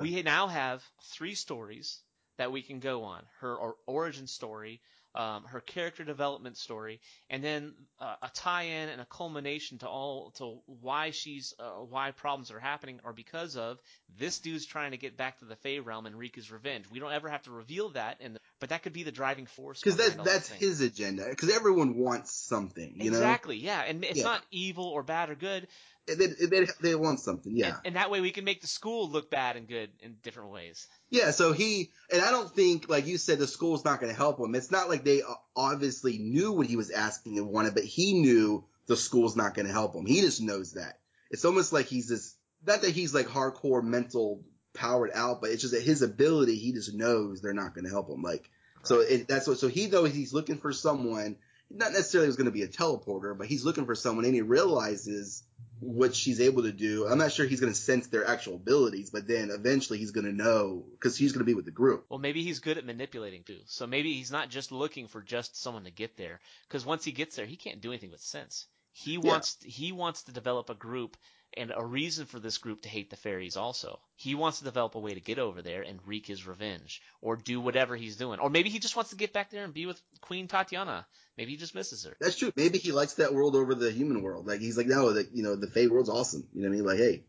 [0.00, 0.82] We now have
[1.12, 2.00] three stories
[2.36, 3.22] that we can go on.
[3.38, 4.82] Her or origin story,
[5.16, 7.00] um, her character development story,
[7.30, 12.10] and then uh, a tie-in and a culmination to all to why she's uh, why
[12.10, 13.78] problems are happening are because of
[14.18, 16.84] this dude's trying to get back to the Fey realm and wreak his revenge.
[16.90, 19.46] We don't ever have to reveal that, in the, but that could be the driving
[19.46, 19.80] force.
[19.80, 21.26] because that that's his agenda.
[21.28, 23.16] Because everyone wants something, you know.
[23.16, 24.24] exactly, yeah, and it's Yeah.
[24.24, 25.68] not evil or bad or good,
[26.06, 27.66] They, they they want something, yeah.
[27.68, 30.50] and, and that way we can make the school look bad and good in different
[30.52, 30.86] ways.
[31.10, 34.16] Yeah, so he and I don't think, like you said, the school's not going to
[34.16, 34.54] help him.
[34.54, 35.22] It's not like they
[35.56, 39.66] obviously knew what he was asking and wanted, but he knew the school's not going
[39.66, 40.06] to help him.
[40.06, 40.98] He just knows that.
[41.30, 42.34] It's almost like he's this,
[42.64, 44.44] not that he's like hardcore mental
[44.76, 47.90] powered out, but it's just that his ability, he just knows they're not going to
[47.90, 48.22] help him.
[48.22, 48.48] Like,
[48.82, 51.36] so it, that's what, so he though he's looking for someone,
[51.70, 54.42] not necessarily was going to be a teleporter, but he's looking for someone and he
[54.42, 55.42] realizes
[55.80, 57.06] what she's able to do.
[57.06, 60.26] I'm not sure he's going to sense their actual abilities, but then eventually he's going
[60.26, 62.06] to know because he's going to be with the group.
[62.08, 63.58] Well, maybe he's good at manipulating too.
[63.66, 66.40] So maybe he's not just looking for just someone to get there.
[66.68, 68.66] Because once he gets there, he can't do anything but sense.
[68.92, 71.18] He wants he wants to develop a group
[71.54, 73.98] and a reason for this group to hate the fairies also.
[74.16, 77.36] He wants to develop a way to get over there and wreak his revenge or
[77.36, 78.40] do whatever he's doing.
[78.40, 81.06] Or maybe he just wants to get back there and be with Queen Tatiana.
[81.36, 82.16] Maybe he just misses her.
[82.20, 82.52] That's true.
[82.56, 84.46] Maybe he likes that world over the human world.
[84.46, 86.46] Like he's like, no, the, you know, the Fey world's awesome.
[86.54, 86.86] You know what I mean?
[86.86, 87.22] Like, hey,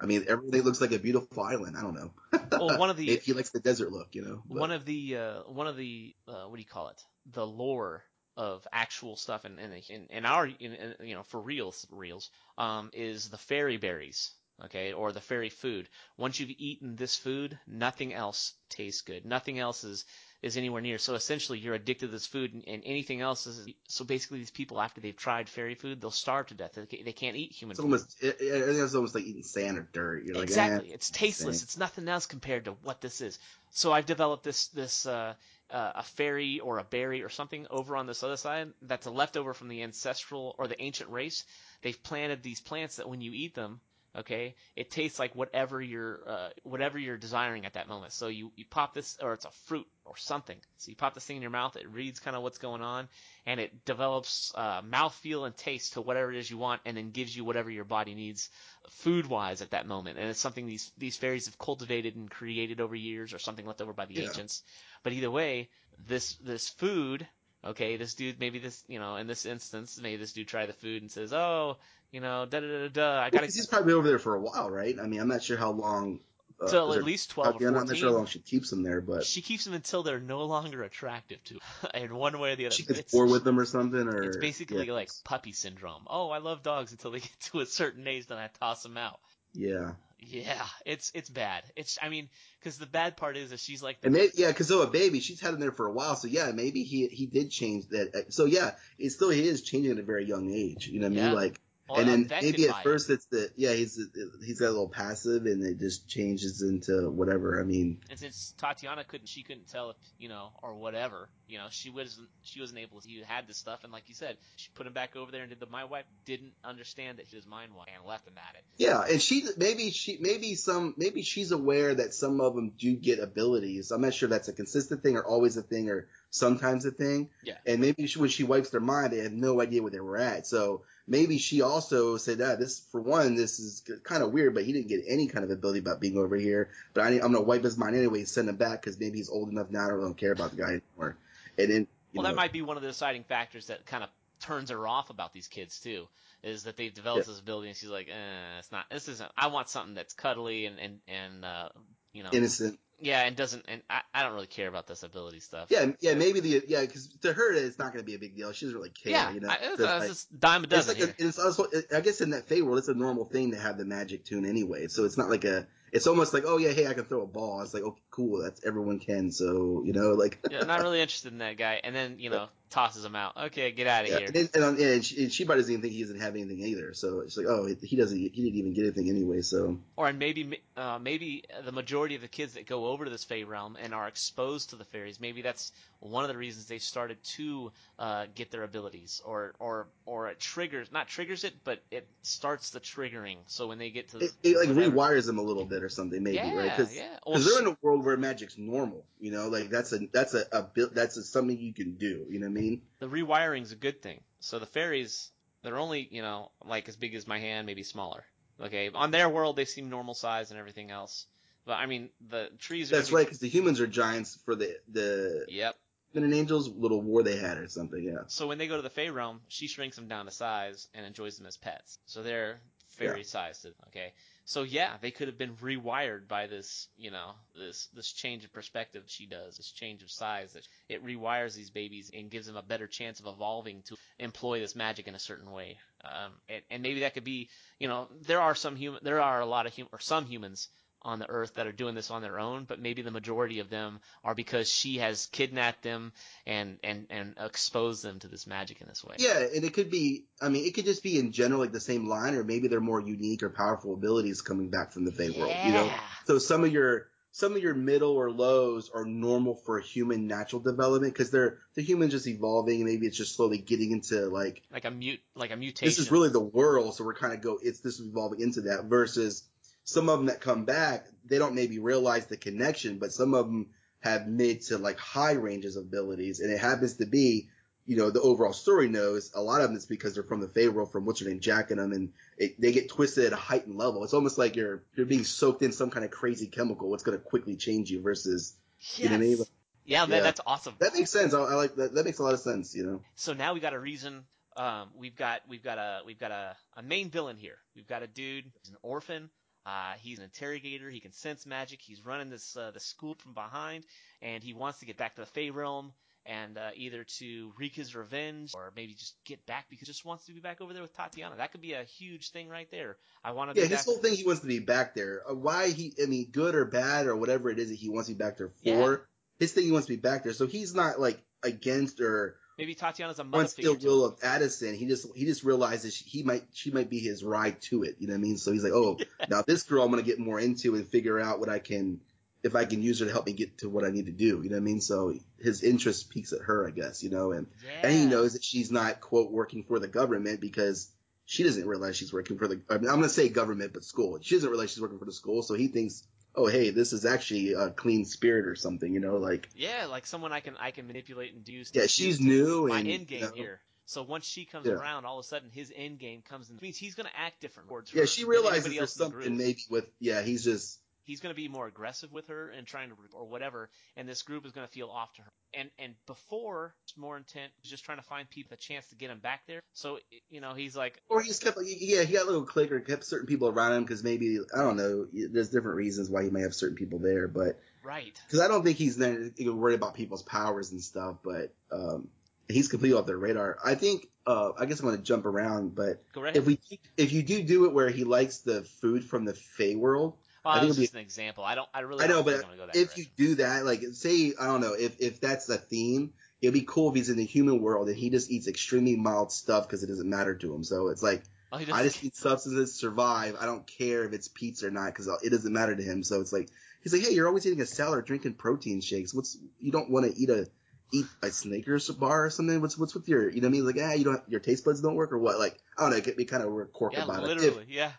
[0.00, 1.76] I mean, everything looks like a beautiful island.
[1.76, 2.10] I don't know.
[2.52, 4.42] Well, one of the Maybe he likes the desert look, you know.
[4.48, 7.02] But- one of the uh, one of the uh, what do you call it?
[7.32, 8.02] The lore
[8.36, 12.30] of actual stuff in in, in, in our in, in, you know for reals reals
[12.58, 14.32] um, is the fairy berries.
[14.62, 15.88] Okay, or the fairy food.
[16.18, 19.24] Once you've eaten this food, nothing else tastes good.
[19.24, 20.04] Nothing else is
[20.42, 20.98] is anywhere near.
[20.98, 23.68] So essentially, you're addicted to this food, and, and anything else is.
[23.88, 26.72] So basically, these people after they've tried fairy food, they'll starve to death.
[26.74, 27.84] They can't, they can't eat human it's food.
[27.84, 30.24] almost, it, it, I think it's almost like eating sand or dirt.
[30.24, 30.90] You're like, exactly.
[30.90, 31.62] eh, it's tasteless.
[31.62, 33.38] It's nothing else compared to what this is.
[33.70, 35.34] So I've developed this this uh,
[35.72, 39.10] uh, a fairy or a berry or something over on this other side that's a
[39.10, 41.44] leftover from the ancestral or the ancient race.
[41.82, 43.80] They've planted these plants that when you eat them,
[44.16, 48.12] okay, it tastes like whatever you're uh, whatever you're desiring at that moment.
[48.12, 50.56] So you you pop this or it's a fruit or something.
[50.78, 51.76] So you pop this thing in your mouth.
[51.76, 53.08] It reads kind of what's going on,
[53.46, 57.10] and it develops uh, mouthfeel and taste to whatever it is you want, and then
[57.10, 58.50] gives you whatever your body needs
[58.90, 60.18] food wise at that moment.
[60.18, 63.80] And it's something these these fairies have cultivated and created over years, or something left
[63.80, 64.24] over by the Yeah.
[64.24, 64.62] ancients.
[65.02, 65.68] But either way,
[66.06, 67.26] this this food.
[67.62, 70.72] Okay, this dude, maybe this, you know, in this instance, maybe this dude tried the
[70.72, 71.76] food and says, "Oh,
[72.10, 74.70] you know, da da da da, I gotta." He's probably over there for a while,
[74.70, 74.96] right?
[74.98, 76.20] I mean, I'm not sure how long.
[76.62, 79.00] Uh, is at least twelve or I'm not sure how long she keeps them there,
[79.00, 82.56] but She keeps them until they're no longer attractive to her, in one way or
[82.56, 82.74] the other.
[82.74, 84.92] she gets bored with them or something, or It's basically yeah.
[84.92, 86.02] like puppy syndrome.
[86.06, 88.96] Oh, I love dogs until they get to a certain age, then I toss them
[88.98, 89.20] out.
[89.54, 89.92] yeah.
[90.22, 91.64] Yeah, it's it's bad.
[91.76, 94.68] It's I mean, because the bad part is that she's like, And maybe, yeah, because
[94.68, 97.26] though a baby, she's had him there for a while, so yeah, maybe he he
[97.26, 98.14] did change that.
[98.14, 100.88] Uh, so yeah, it still he is changing at a very young age.
[100.88, 101.34] You know what I mean?
[101.34, 101.60] Like,
[101.96, 102.82] and then affected maybe by at it.
[102.82, 104.00] first it's the yeah he's
[104.44, 107.60] he's got a little passive, and it just changes into whatever.
[107.60, 111.58] I mean, And since Tatiana couldn't, she couldn't tell if you know or whatever, you
[111.58, 113.08] know, she wasn't she wasn't able to.
[113.08, 115.50] He had this stuff, and like you said, she put him back over there and
[115.50, 115.66] did the.
[115.66, 118.64] My wife didn't understand that his mind was and left him at it.
[118.76, 122.94] yeah, and she maybe she maybe some maybe she's aware that some of them do
[122.94, 123.90] get abilities.
[123.90, 127.30] I'm not sure that's a consistent thing or always a thing or sometimes a thing.
[127.42, 127.54] Yeah.
[127.66, 130.18] And maybe she, when she wipes their mind, they have no idea where they were
[130.18, 130.46] at.
[130.46, 134.64] So maybe she also said, ah, this, for one, this is kind of weird, but
[134.64, 136.70] he didn't get any kind of ability about being over here.
[136.94, 139.28] But I, I'm going to wipe his mind anyway, send him back because maybe he's
[139.28, 139.86] old enough now.
[139.86, 141.16] I don't care about the guy anymore.
[141.58, 144.10] And then, Well, know, that might be one of the deciding factors that kind of
[144.40, 146.06] turns her off about these kids too.
[146.42, 147.32] Is that they've developed Yeah.
[147.32, 148.86] this ability, and she's like, eh, it's not.
[148.90, 149.30] This isn't.
[149.36, 151.68] I want something that's cuddly and and and uh,
[152.14, 152.78] you know, innocent.
[153.00, 153.64] Yeah, and doesn't.
[153.68, 155.68] And I, I don't really care about this ability stuff.
[155.70, 158.36] Yeah, yeah, maybe the, yeah, because to her, it's not going to be a big
[158.36, 158.52] deal.
[158.52, 159.32] She doesn't really care, yeah.
[159.32, 159.48] you know.
[159.48, 161.14] I, it's, 'cause, uh, it's like, just dime a It's dozen like here.
[161.18, 163.78] a, it's also I guess in that Fey world it's a normal thing to have
[163.78, 164.86] the magic tune anyway.
[164.88, 167.26] So it's not like a it's almost like oh yeah hey I can throw a
[167.26, 167.62] ball.
[167.62, 169.30] It's like okay cool that's everyone can.
[169.30, 172.48] So you know like yeah, not really interested in that guy, and then you know
[172.70, 173.36] tosses him out.
[173.36, 174.18] Okay, get out of yeah.
[174.18, 174.26] here.
[174.28, 176.94] And, and, um, and, she, and doesn't even think he doesn't have anything either.
[176.94, 179.42] So it's like oh he doesn't he didn't even get anything anyway.
[179.42, 183.10] So Or and maybe uh, maybe the majority of the kids that go over to
[183.10, 186.66] this Fey realm and are exposed to the fairies, maybe that's one of the reasons
[186.66, 191.54] they started to uh, get their abilities, or or or it triggers not triggers it,
[191.64, 193.36] but it starts the triggering.
[193.46, 195.82] So when they get to the, it, it like whatever- rewires them a little bit
[195.82, 197.08] or something maybe yeah, right because yeah.
[197.26, 199.04] Well, because they're in a world where magic's normal.
[199.18, 202.26] You know like that's a that's a, a that's a, something you can do.
[202.30, 202.59] You know what I mean?
[202.98, 204.20] The rewiring's a good thing.
[204.40, 205.30] So the fairies,
[205.62, 208.24] they're only, you know, like as big as my hand, maybe smaller.
[208.60, 211.26] Okay, on their world they seem normal size and everything else.
[211.64, 212.96] But I mean, the trees are.
[212.96, 215.76] That's right because the humans are giants for the the yep.
[216.14, 218.02] and an Angels little war they had or something.
[218.02, 218.24] Yeah.
[218.26, 221.06] So when they go to the Fey realm, she shrinks them down to size and
[221.06, 221.98] enjoys them as pets.
[222.06, 222.60] So they're
[223.00, 223.66] fairy sized.
[223.88, 224.12] Okay.
[224.44, 228.52] So yeah, they could have been rewired by this, you know, this this change of
[228.52, 232.56] perspective she does, this change of size that it rewires these babies and gives them
[232.56, 235.78] a better chance of evolving to employ this magic in a certain way.
[236.04, 237.48] Um, and, and maybe that could be,
[237.78, 240.68] you know, there are some human, there are a lot of hum- or some humans
[241.02, 243.70] on the earth that are doing this on their own, but maybe the majority of
[243.70, 246.12] them are because she has kidnapped them
[246.46, 249.16] and and and exposed them to this magic in this way.
[249.18, 250.24] Yeah, and it could be.
[250.40, 252.80] I mean, it could just be in general like the same line, or maybe they're
[252.80, 255.54] more unique or powerful abilities coming back from the Fey world.
[255.64, 256.00] You know, Yeah.
[256.26, 260.60] so some of your some of your middle or lows are normal for human natural
[260.60, 262.84] development because they're the humans just evolving.
[262.84, 265.86] Maybe it's just slowly getting into like like a mute, like a mutation.
[265.86, 267.58] this is really the world, so we're kind of go.
[267.62, 269.44] It's this is evolving into that versus
[269.90, 273.46] some of them that come back, they don't maybe realize the connection, but some of
[273.46, 273.70] them
[274.00, 277.48] have mid to like high ranges of abilities, and it happens to be
[277.90, 280.46] you know, the overall story knows a lot of them it's because they're from the
[280.46, 283.32] Fey world, from what's her name, Jack and them, and it, they get twisted at
[283.32, 284.04] a heightened level.
[284.04, 286.88] It's almost like you're you're being soaked in some kind of crazy chemical.
[286.88, 288.98] What's going to quickly change you versus, yes.
[288.98, 289.38] you know what I mean?
[289.84, 290.22] Yeah, man, Yeah.
[290.22, 290.76] that's awesome.
[290.78, 291.34] That makes sense.
[291.34, 291.94] I, I like that.
[291.94, 292.76] That makes a lot of sense.
[292.76, 293.02] You know.
[293.16, 294.22] So now we got a reason.
[294.56, 297.58] Um, we've got we've got a we've got a, a main villain here.
[297.74, 298.44] We've got a dude.
[298.62, 299.30] He's an orphan.
[299.66, 300.88] Uh, he's an interrogator.
[300.90, 301.80] He can sense magic.
[301.82, 303.84] He's running this uh, the school from behind,
[304.22, 305.92] and he wants to get back to the Fey realm
[306.26, 310.04] and uh, either to wreak his revenge or maybe just get back because he just
[310.04, 311.36] wants to be back over there with Tatiana.
[311.36, 312.96] That could be a huge thing right there.
[313.24, 315.22] I want to Yeah, his whole thing he wants to be back there.
[315.28, 315.94] Uh, why he?
[316.02, 318.38] I mean, good or bad or whatever it is that he wants to be back
[318.38, 318.54] there for.
[318.62, 318.96] Yeah.
[319.38, 320.34] His thing he wants to be back there.
[320.34, 324.74] So he's not like against or Maybe Tatiana's a mother wants figure will of Addison.
[324.74, 327.96] He just he just realizes he might she might be his ride to it.
[327.98, 328.36] You know what I mean?
[328.36, 328.98] So he's like, oh,
[329.30, 332.00] now this girl I'm gonna get more into and figure out what I can
[332.42, 334.42] if I can use her to help me get to what I need to do.
[334.42, 334.82] You know what I mean?
[334.82, 337.02] So his interest peaks at her, I guess.
[337.02, 337.80] You know, and Yeah.
[337.84, 340.90] and he knows that she's not quote working for the government because
[341.24, 342.60] she doesn't realize she's working for the.
[342.68, 344.18] I mean, I'm gonna say government, but school.
[344.20, 346.02] She doesn't realize she's working for the school, so he thinks,
[346.34, 348.92] oh hey, this is actually a clean spirit or something.
[348.92, 351.62] You know, like Yeah, like someone I can I can manipulate and do.
[351.72, 353.60] yeah, she's to new my and end game you know, here.
[353.86, 354.74] So once she comes Yeah.
[354.74, 356.56] around, all of a sudden his end game comes in.
[356.56, 357.98] It means he's going to act different towards her.
[357.98, 359.38] Yeah, she realizes there's the something group.
[359.38, 360.78] maybe with yeah, he's just
[361.10, 364.22] He's going to be more aggressive with her and trying to or whatever, and this
[364.22, 365.28] group is going to feel off to her.
[365.52, 369.18] And and before, more intent, just trying to find people a chance to get him
[369.18, 369.60] back there.
[369.72, 369.98] So
[370.30, 373.26] you know, he's like, Or he's kept, yeah, he got a little clicker, kept certain
[373.26, 376.54] people around him because maybe, I don't know, there's different reasons why he may have
[376.54, 380.70] certain people there, but, right, because I don't think he's know, worried about people's powers
[380.70, 382.06] and stuff, but, um,
[382.48, 383.58] he's completely off their radar.
[383.64, 386.04] I think, uh, I guess I'm going to jump around, but
[386.34, 386.60] if we,
[386.96, 390.54] if you do do it where he likes the food from the Fey world, Well,
[390.54, 391.44] I think it'd be- an example.
[391.44, 391.68] I don't.
[391.74, 392.04] I really.
[392.04, 394.60] I know, but I'm gonna go that if you do that, like, say, I don't
[394.60, 397.88] know, if, if that's the theme, it'd be cool if he's in the human world
[397.88, 400.64] and he just eats extremely mild stuff because it doesn't matter to him.
[400.64, 401.22] So it's like,
[401.52, 403.36] Oh, I just eat substances, survive.
[403.40, 406.04] I don't care if it's pizza or not because it doesn't matter to him.
[406.04, 406.48] So it's like
[406.82, 409.12] he's like, hey, you're always eating a salad, drinking protein shakes.
[409.12, 410.46] What's you don't want to eat a
[410.92, 412.60] eat a Snickers bar or something?
[412.60, 413.66] What's what's with your you know what I mean?
[413.66, 415.40] Like ah, you don't your taste buds don't work or what?
[415.40, 416.00] Like I don't know.
[416.00, 417.26] Get me kind of cork yeah, about it.
[417.26, 417.90] literally, yeah.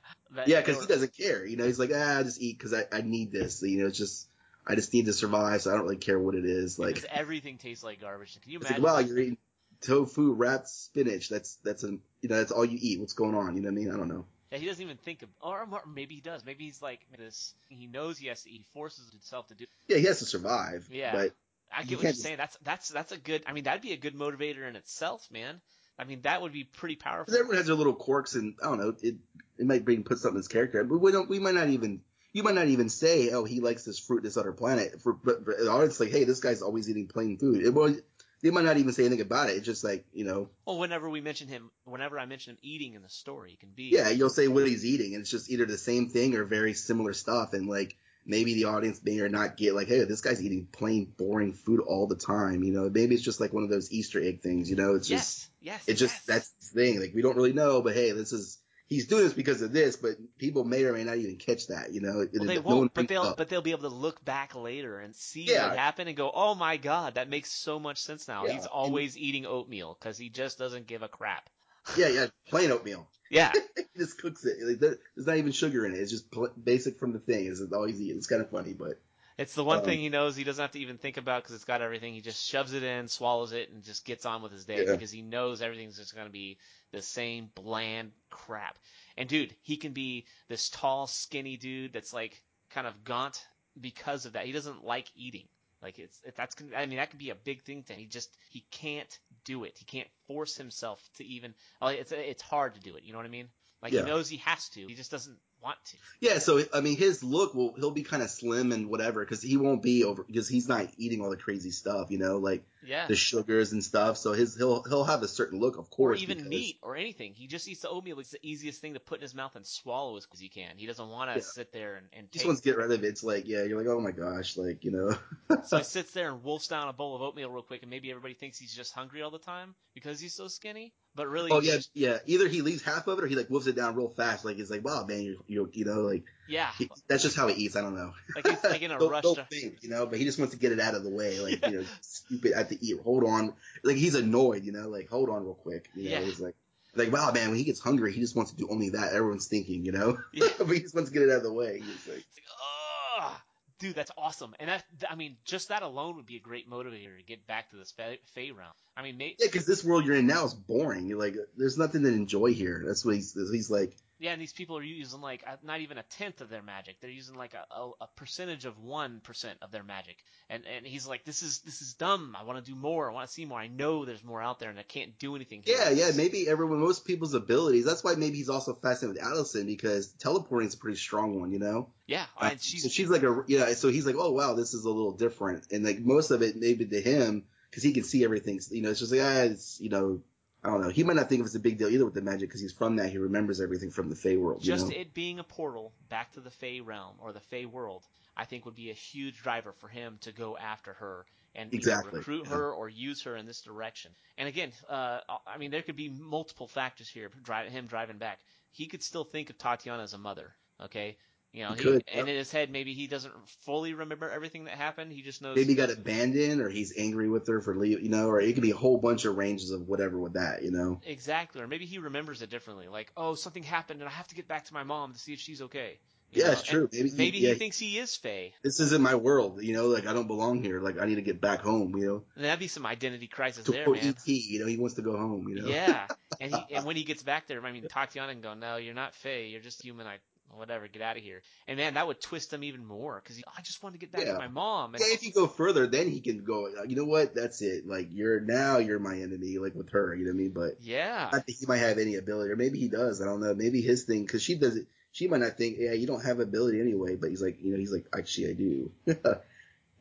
[0.46, 1.46] Yeah, because he doesn't care.
[1.46, 3.62] You know, he's like ah, I just eat because I I need this.
[3.62, 4.28] You know, it's just.
[4.66, 6.78] I just need to survive, so I don't really care what it is.
[6.78, 8.40] Like, because everything tastes like garbage.
[8.42, 8.94] Can you it's like, imagine?
[8.94, 9.38] wow, you're eating
[9.82, 11.30] tofu wrapped spinach.
[11.30, 11.88] That's that's a
[12.22, 13.00] you know that's all you eat.
[13.00, 13.56] What's going on?
[13.56, 13.92] You know what I mean?
[13.92, 14.26] I don't know.
[14.52, 16.46] Yeah, he doesn't even think of, or, maybe he does.
[16.46, 17.56] Maybe he's like this.
[17.70, 18.58] He knows he has to eat.
[18.58, 19.66] He forces himself to do.
[19.88, 20.88] Yeah, he has to survive.
[20.92, 21.14] Yeah.
[21.14, 21.32] but
[21.72, 22.38] I You get what you're just- saying.
[22.38, 23.44] That's that's that's a good.
[23.48, 25.62] I mean, that'd be a good motivator in itself, man.
[26.02, 27.32] I mean, that would be pretty powerful.
[27.34, 28.96] Everyone has their little quirks, and I don't know.
[29.02, 29.16] It
[29.60, 31.30] it might bring put something in his character, but we don't.
[31.30, 32.02] We might not even.
[32.34, 35.46] You might not even say, "Oh, he likes this fruit, this other planet." For but,
[35.46, 38.02] but it's like, "Hey, this guy's always eating plain food." It, was.
[38.42, 39.58] they might not even say anything about it.
[39.58, 42.96] It's just like you know, Well, whenever we mention him, whenever I mention him eating
[42.96, 43.90] in the story, it can be.
[43.92, 46.74] yeah, you'll say what he's eating, and it's just either the same thing or very
[46.74, 47.96] similar stuff, and like
[48.26, 51.80] maybe the audience may or not get like, "Hey, this guy's eating plain, boring food
[51.80, 54.70] all the time." You know, maybe it's just like one of those Easter egg things.
[54.70, 55.74] You know, it's just Yes.
[55.74, 55.84] Yes.
[55.88, 56.26] It's just yes.
[56.26, 57.00] that's the thing.
[57.02, 58.58] Like we don't really know, but hey, this is
[58.88, 61.94] he's doing this because of this, but people may or may not even catch that.
[61.94, 63.38] You know, Well, And they no won't, but they'll up.
[63.38, 65.70] but they'll be able to look back later and see Yeah.
[65.70, 68.62] what happened and go, "Oh my god, that makes so much sense now." Yeah, He's
[68.64, 71.50] and- always eating oatmeal because he just doesn't give a crap.
[71.98, 73.08] yeah, yeah, plain oatmeal.
[73.32, 74.58] Yeah, he just cooks it.
[74.62, 76.00] Like, there- there's not even sugar in it.
[76.00, 77.48] It's just pl- basic from the thing.
[77.48, 78.18] It's all he's eating.
[78.18, 79.02] It's kind of funny, but
[79.38, 81.56] it's the one Um, thing he knows he doesn't have to even think about because
[81.56, 82.14] it's got everything.
[82.14, 84.92] He just shoves it in, swallows it, and just gets on with his day Yeah.
[84.92, 86.58] because he knows everything's just going to be
[86.92, 88.78] the same bland crap.
[89.18, 93.44] And dude, he can be this tall, skinny dude that's like kind of gaunt
[93.80, 94.46] because of that.
[94.46, 95.48] He doesn't like eating.
[95.82, 98.00] Like it's that's I mean that could be a big thing to him.
[98.00, 99.74] He just he can't do it.
[99.78, 101.54] He can't force himself to even.
[101.82, 103.04] Like it's it's hard to do it.
[103.04, 103.50] You know what I mean?
[103.82, 104.02] Like Yeah.
[104.02, 104.86] he knows he has to.
[104.88, 105.98] He just doesn't want to.
[106.20, 106.40] yeah.
[106.40, 109.58] So I mean, his look will he'll be kind of slim and whatever because he
[109.58, 112.12] won't be over because he's not eating all the crazy stuff.
[112.12, 113.08] You know, like Yeah.
[113.08, 114.18] the sugars and stuff.
[114.18, 116.20] So his he'll he'll have a certain look, of course.
[116.20, 117.34] or even because- meat or anything.
[117.34, 118.20] He just eats the oatmeal.
[118.20, 120.50] It's the easiest thing to put in his mouth and swallow as quick as he
[120.50, 120.78] can.
[120.78, 121.44] He doesn't want to Yeah.
[121.46, 123.08] sit there and, and Just wants to get rid of it.
[123.08, 125.16] It's like, yeah, you're like, oh my gosh, like, you know.
[125.66, 128.10] So he sits there and wolfs down a bowl of oatmeal real quick, and maybe
[128.10, 131.60] everybody thinks he's just hungry all the time because he's so skinny, but really, Oh
[131.62, 132.18] yeah, just- yeah.
[132.26, 134.44] Either he leaves half of it or he like wolves it down real fast.
[134.46, 137.48] Like he's like, wow, man, you you you know, like yeah, he, that's just how
[137.48, 137.76] he eats.
[137.76, 138.12] I don't know.
[138.36, 139.46] like he's like in a rush don't to.
[139.46, 141.40] think, you know, but he just wants to get it out of the way.
[141.40, 142.54] Like you know, stupid.
[142.54, 143.00] I have to eat.
[143.02, 143.54] Hold on.
[143.84, 144.64] Like he's annoyed.
[144.64, 145.90] You know, like hold on real quick.
[145.96, 146.22] You know, Yeah.
[146.22, 146.56] he's like.
[146.94, 147.48] Like wow, man!
[147.48, 149.14] When he gets hungry, he just wants to do only that.
[149.14, 150.48] Everyone's thinking, you know, Yeah.
[150.58, 151.76] but he just wants to get it out of the way.
[151.80, 153.32] He's like, It's like, ugh,
[153.80, 154.54] dude, that's awesome.
[154.60, 157.70] And that, I mean, just that alone would be a great motivator to get back
[157.70, 158.74] to this Fey, Fey realm.
[158.98, 161.08] I mean, yeah, because this world you're in now is boring.
[161.08, 162.84] You're like, there's nothing to enjoy here.
[162.86, 163.34] That's what he's.
[163.36, 166.50] He's like, yeah, and these people are using like a- not even a tenth of
[166.50, 167.02] their magic.
[167.02, 170.18] They're using like a, a, a percentage of one percent of their magic.
[170.50, 172.38] And and he's like, this is this is dumb.
[172.40, 173.10] I want to do more.
[173.10, 173.60] I want to see more.
[173.60, 175.64] I know there's more out there, and I can't do anything.
[175.66, 175.76] here.
[175.76, 177.84] Yeah, yeah, maybe everyone, most people's abilities.
[177.84, 181.52] That's why maybe he's also fascinated with Addison because teleporting is a pretty strong one,
[181.52, 181.90] you know.
[182.06, 183.74] Yeah, Uh, and she's so she's like a yeah.
[183.74, 186.56] So he's like, oh wow, this is a little different, and like most of it
[186.58, 188.60] maybe to him because he can see everything.
[188.70, 190.20] You know, it's just like ah, it's you know,
[190.64, 190.90] I don't know.
[190.90, 192.72] He might not think of it's a big deal either with the magic because he's
[192.72, 193.10] from that.
[193.10, 194.64] He remembers everything from the Fey world.
[194.64, 194.96] You just know?
[194.96, 198.06] it being a portal back to the Fey realm or the Fey world,
[198.38, 202.20] I think would be a huge driver for him to go after her and Exactly,
[202.20, 202.56] recruit yeah.
[202.56, 204.12] her or use her in this direction.
[204.38, 207.30] And again, uh, I mean, there could be multiple factors here.
[207.44, 208.40] Drive, him driving back,
[208.72, 210.54] he could still think of Tatiana as a mother.
[210.80, 211.18] Okay.
[211.54, 213.34] You know, He and in his head, maybe he doesn't
[213.66, 215.12] fully remember everything that happened.
[215.12, 215.58] He just knows.
[215.58, 218.06] Maybe he got abandoned, or he's angry with her for leaving.
[218.06, 220.64] You know, or it could be a whole bunch of ranges of whatever with that.
[220.64, 221.02] You know.
[221.06, 222.88] Exactly, or maybe he remembers it differently.
[222.88, 225.34] Like, oh, something happened, and I have to get back to my mom to see
[225.34, 226.00] if she's okay.
[226.32, 226.90] You Yeah, know, it's true.
[226.94, 228.54] and Maybe he- yeah, he thinks he is Fey.
[228.64, 229.62] This isn't my world.
[229.62, 230.80] You know, like I don't belong here.
[230.80, 231.98] Like I need to get back home.
[231.98, 232.24] You know.
[232.36, 234.08] And that'd be some identity crisis To there, man.
[234.08, 235.50] ET, you know, he wants to go home.
[235.50, 235.68] You know.
[235.68, 236.08] Yeah,
[236.40, 238.94] and he and when he gets back there, I mean, Tatiana can go, no, you're
[238.94, 240.08] not Faye, you're just human.
[240.08, 240.20] I
[240.58, 241.42] whatever, get out of here.
[241.68, 244.26] And man, that would twist him even more because I just want to get back
[244.26, 244.34] Yeah.
[244.34, 244.94] to my mom.
[244.96, 246.68] And Yeah, if you go further, then he can go.
[246.68, 247.34] uh, You know what?
[247.36, 247.88] That's it.
[247.88, 249.58] Like you're now you're my enemy.
[249.58, 250.52] Like with her, you know what I mean?
[250.52, 253.22] But yeah, I think he might have any ability, or maybe he does.
[253.22, 253.54] I don't know.
[253.54, 254.88] Maybe his thing because she does it.
[255.14, 257.16] She might not think, yeah, you don't have ability anyway.
[257.18, 258.92] But he's like, you know, he's like, actually, I do.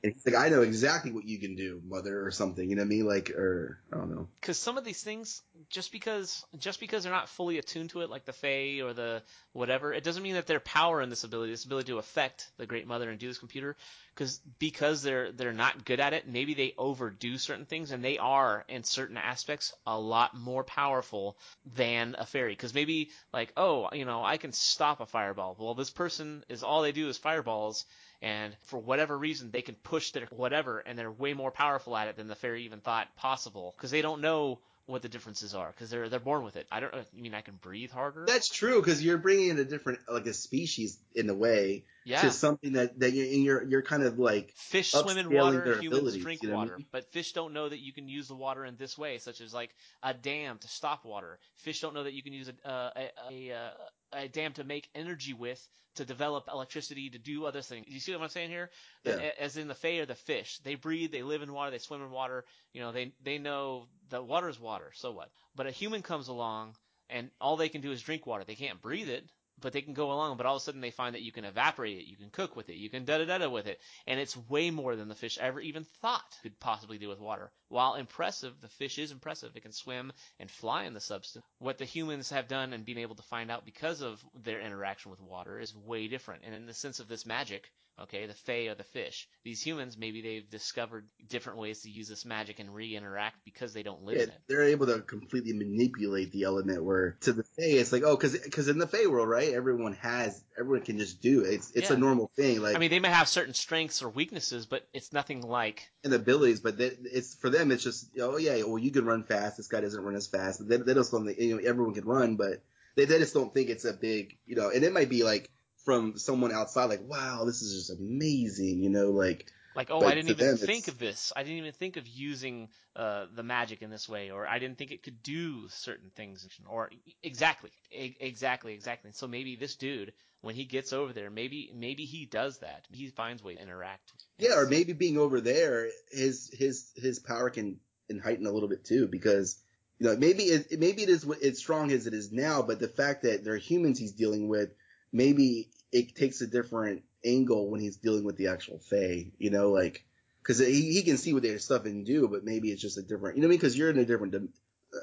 [0.02, 2.68] and he's like, I know exactly what you can do, mother, or something.
[2.68, 3.06] You know what I mean?
[3.06, 4.28] Like, or I don't know.
[4.40, 8.10] because some of these things, just because just because they're not fully attuned to it,
[8.10, 11.52] like the Fae or the whatever, it doesn't mean that their power in this ability,
[11.52, 13.76] this ability to affect the Great Mother and do this computer,
[14.14, 18.18] because because they're they're not good at it, maybe they overdo certain things, and they
[18.18, 21.38] are in certain aspects a lot more powerful
[21.76, 22.52] than a fairy.
[22.52, 25.56] Because maybe like, oh, you know, I can stop a fireball.
[25.58, 27.86] Well, this person is all they do is fireballs.
[28.22, 32.08] And for whatever reason, they can push their whatever, and they're way more powerful at
[32.08, 33.72] it than the fairy even thought possible.
[33.74, 34.58] Because they don't know
[34.90, 36.66] what the differences are, because they're they're born with it.
[36.70, 36.94] I don't.
[37.14, 38.24] You mean I can breathe harder?
[38.26, 42.22] That's true because you're bringing in a different, like a species in a way yeah.
[42.22, 46.16] to something that that you're you're, you're kind of like Fish swim in water, humans
[46.16, 46.76] drink you know what I water.
[46.78, 46.86] mean?
[46.90, 49.54] But fish don't know that you can use the water in this way, such as
[49.54, 51.38] like a dam to stop water.
[51.56, 53.70] Fish don't know that you can use a uh, a, a, uh,
[54.12, 57.86] a dam to make energy with to develop electricity to do other things.
[57.88, 58.70] You see what I'm saying here?
[59.04, 59.30] The- Yeah.
[59.38, 60.58] As in the Fae are the fish.
[60.58, 62.44] They breathe, they live in water, they swim in water.
[62.72, 64.92] You know, they they know that water is water.
[64.94, 65.30] So what?
[65.54, 66.76] But a human comes along
[67.08, 68.44] and all they can do is drink water.
[68.44, 69.24] They can't breathe it.
[69.60, 71.44] But they can go along, but all of a sudden they find that you can
[71.44, 73.80] evaporate it, you can cook with it, you can da da da da with it,
[74.06, 77.50] and it's way more than the fish ever even thought could possibly do with water.
[77.68, 79.52] While impressive, the fish is impressive.
[79.54, 81.44] It can swim and fly in the substance.
[81.58, 85.10] What the humans have done and been able to find out because of their interaction
[85.10, 86.42] with water is way different.
[86.44, 87.70] And in the sense of this magic,
[88.02, 89.28] okay, the fae are the fish.
[89.44, 93.82] These humans, maybe they've discovered different ways to use this magic and re-interact because they
[93.82, 94.40] don't live Yeah, in it.
[94.48, 98.36] they're able to completely manipulate the element where to the Fae, it's like, oh, cause,
[98.50, 101.54] cause in the Fae world, right, everyone has, everyone can just do it.
[101.54, 104.66] It's, it's a normal thing, like, I mean, they may have certain strengths or weaknesses,
[104.66, 108.62] but it's nothing like and abilities, but they, it's, for them, it's just, oh yeah,
[108.62, 111.56] well, you can run fast, this guy doesn't run as fast, they, they don't you
[111.56, 112.62] know, everyone can run, but
[112.96, 115.50] they, they just don't think it's a big, you know, and it might be like,
[115.90, 120.14] from someone outside, like, wow, this is just amazing, you know, like, Like, oh, I
[120.14, 121.32] didn't even think it's- of this.
[121.34, 124.78] I didn't even think of using uh, the magic in this way, or I didn't
[124.78, 126.46] think it could do certain things.
[126.68, 126.90] Or
[127.24, 129.10] exactly, e- exactly, exactly.
[129.12, 130.12] So maybe this dude,
[130.42, 132.86] when he gets over there, maybe maybe he does that.
[132.92, 134.12] He finds ways to interact.
[134.38, 138.68] Yeah, or maybe being over there, his his his power can, can heighten a little
[138.68, 139.56] bit too, because
[139.98, 142.88] you know maybe it maybe it is as strong as it is now, but the
[142.88, 144.70] fact that they're humans he's dealing with,
[145.12, 149.30] maybe it takes a different angle when he's dealing with the actual Fae.
[149.38, 150.04] You know, like
[150.42, 153.02] because he, he can see what their stuff and do, but maybe it's just a
[153.02, 153.36] different.
[153.36, 154.32] You know, because you're in a different.
[154.32, 154.52] dim-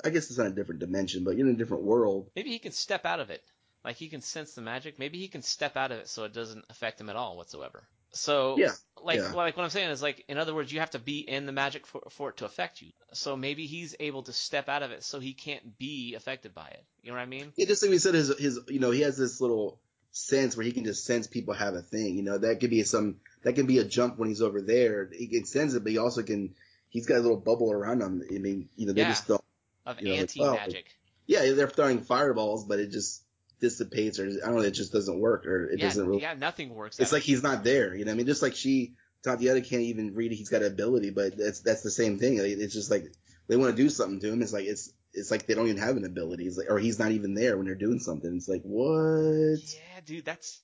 [0.04, 2.30] I guess it's not a different dimension, but you're in a different world.
[2.36, 3.42] maybe he can step out of it.
[3.86, 5.00] Like he can sense the magic.
[5.00, 7.88] Maybe he can step out of it so it doesn't affect him at all whatsoever.
[8.12, 8.72] So Yeah,
[9.02, 9.32] like yeah.
[9.32, 11.52] like what I'm saying is like in other words you have to be in the
[11.52, 12.92] magic for, for it to affect you.
[13.14, 16.68] So maybe he's able to step out of it so he can't be affected by
[16.68, 16.84] it.
[17.02, 17.54] You know what I mean?
[17.56, 19.80] Yeah, just like we said, his his you know he has this little
[20.12, 22.16] sense where he can just sense people have a thing.
[22.16, 25.10] You know that could be some that can be a jump when he's over there.
[25.16, 26.56] He can sense it, but he also can.
[26.90, 28.24] He's got a little bubble around him.
[28.34, 29.10] I mean, you know, they Yeah.
[29.10, 29.44] just don't.
[29.86, 30.86] Of You know, like, anti oh, magic.
[31.26, 33.24] Yeah, they're throwing fireballs, but it just
[33.60, 36.22] dissipates, or I don't know, it just doesn't work, or it yeah, doesn't really.
[36.22, 37.00] yeah, nothing works.
[37.00, 37.96] It's like he's not there.
[37.96, 38.94] You know, I mean, just like she,
[39.24, 40.32] Tatiana can't even read.
[40.32, 42.38] He's got ability, but that's that's the same thing.
[42.40, 43.12] It's just like
[43.48, 44.42] they want to do something to him.
[44.42, 46.46] It's like it's it's like they don't even have an ability.
[46.46, 48.36] It's like, or he's not even there when they're doing something.
[48.36, 49.60] It's like what?
[49.74, 50.62] Yeah, dude, that's.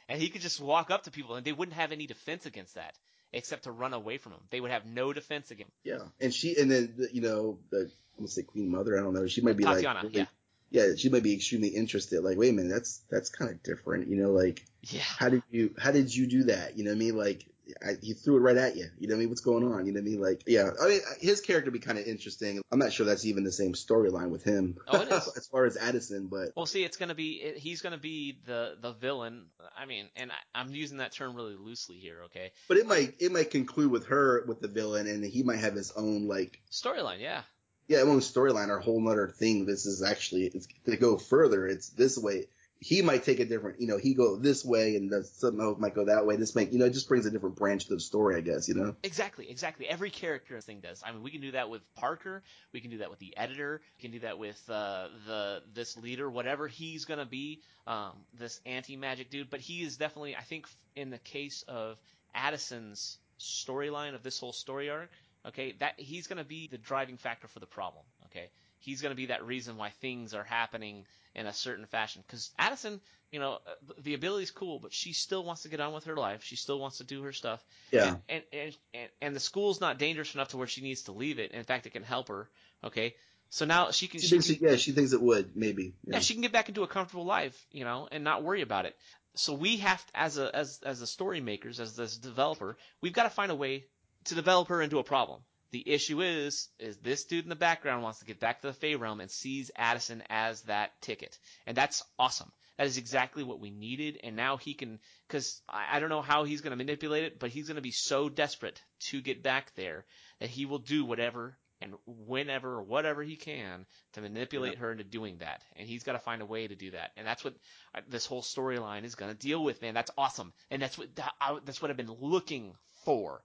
[0.08, 2.76] And he could just walk up to people, and they wouldn't have any defense against
[2.76, 2.94] that,
[3.32, 4.40] except to run away from him.
[4.50, 8.18] They would have no defense against Yeah, and she, and then you know, the I'm
[8.18, 8.96] gonna say Queen Mother.
[8.96, 9.26] I don't know.
[9.26, 10.04] She might be Tatiana.
[10.04, 10.26] like, yeah,
[10.70, 12.22] yeah, she might be extremely interested.
[12.22, 14.08] Like, wait a minute, that's that's kind of different.
[14.08, 15.00] You know, like yeah.
[15.00, 16.78] how did you how did you do that?
[16.78, 17.16] You know what I mean?
[17.16, 17.46] Like
[17.84, 18.86] I, he threw it right at you.
[18.98, 19.28] You know what I mean?
[19.28, 19.86] What's going on?
[19.86, 20.20] You know what I mean?
[20.20, 22.60] Like yeah, I mean his character would be kind of interesting.
[22.70, 25.32] I'm not sure that's even the same storyline with him Oh, it is.
[25.36, 28.76] as far as Addison, but Well, see, it's gonna be it, he's gonna be the
[28.80, 29.46] the villain.
[29.76, 32.22] I mean, and I, I'm using that term really loosely here.
[32.26, 35.58] Okay, but it might it might conclude with her with the villain, and he might
[35.58, 37.20] have his own like storyline.
[37.20, 37.42] Yeah,
[37.88, 39.66] yeah, own storyline or whole nother thing.
[39.66, 41.66] This is actually it's to go further.
[41.66, 42.46] It's this way.
[42.78, 45.94] He might take a different, you know, he go this way and something else might
[45.94, 46.36] go that way.
[46.36, 48.68] This might, you know, it just brings a different branch to the story, I guess,
[48.68, 48.94] you know.
[49.02, 49.88] exactly, exactly.
[49.88, 51.02] Every character thing does.
[51.04, 52.42] I mean, we can do that with Parker.
[52.72, 53.80] We can do that with the editor.
[53.96, 57.60] We can do that with uh, the this leader, whatever he's gonna be.
[57.86, 60.36] Um, this anti magic dude, but he is definitely.
[60.36, 61.96] I think in the case of
[62.34, 65.10] Addison's storyline of this whole story arc,
[65.46, 68.04] okay, that he's gonna be the driving factor for the problem.
[68.26, 68.50] Okay,
[68.80, 71.06] he's gonna be that reason why things are happening
[71.36, 72.24] in a certain fashion.
[72.26, 75.92] Because Addison, you know, uh, the ability's cool, but she still wants to get on
[75.92, 76.42] with her life.
[76.42, 77.64] She still wants to do her stuff.
[77.92, 78.16] Yeah.
[78.28, 81.38] And and, and and the school's not dangerous enough to where she needs to leave
[81.38, 81.52] it.
[81.52, 82.48] In fact, it can help her.
[82.82, 83.14] Okay.
[83.50, 84.20] So now she can.
[84.20, 85.94] She She thinks, can it, yeah, she thinks it would, maybe.
[86.04, 88.86] yeah, she can get back into a comfortable life, you know, and not worry about
[88.86, 88.96] it.
[89.34, 93.12] So we have to, as a as as the story makers, as this developer, we've
[93.12, 93.84] got to find a way
[94.24, 95.40] to develop her into a problem.
[95.76, 98.72] The issue is, is this dude in the background wants to get back to the
[98.72, 102.50] Fey realm and sees Addison as that ticket, and that's awesome.
[102.78, 104.98] That is exactly what we needed, and now he can,
[105.28, 107.82] because I, I don't know how he's going to manipulate it, but he's going to
[107.82, 110.06] be so desperate to get back there
[110.40, 115.04] that he will do whatever and whenever or whatever he can to manipulate her into
[115.04, 115.60] doing that.
[115.76, 117.10] And he's got to find a way to do that.
[117.18, 117.52] And that's what
[117.94, 119.92] uh, this whole storyline is going to deal with, man.
[119.92, 120.54] That's awesome.
[120.70, 122.72] And that's what that, I, that's what I've been looking
[123.04, 123.42] for.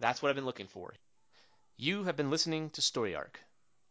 [0.00, 0.92] That's what I've been looking for.
[1.78, 3.38] You have been listening to Story Arc.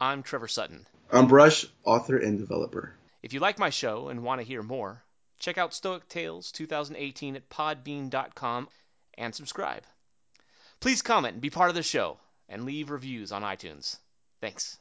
[0.00, 0.88] I'm Trevor Sutton.
[1.12, 2.92] I'm Brush, author and developer.
[3.22, 5.04] If you like my show and want to hear more,
[5.38, 8.68] check out Stoic Tales 2018 at podbean.com
[9.14, 9.84] and subscribe.
[10.80, 12.18] Please comment and be part of the show
[12.48, 13.96] and leave reviews on iTunes.
[14.40, 14.78] Thanks.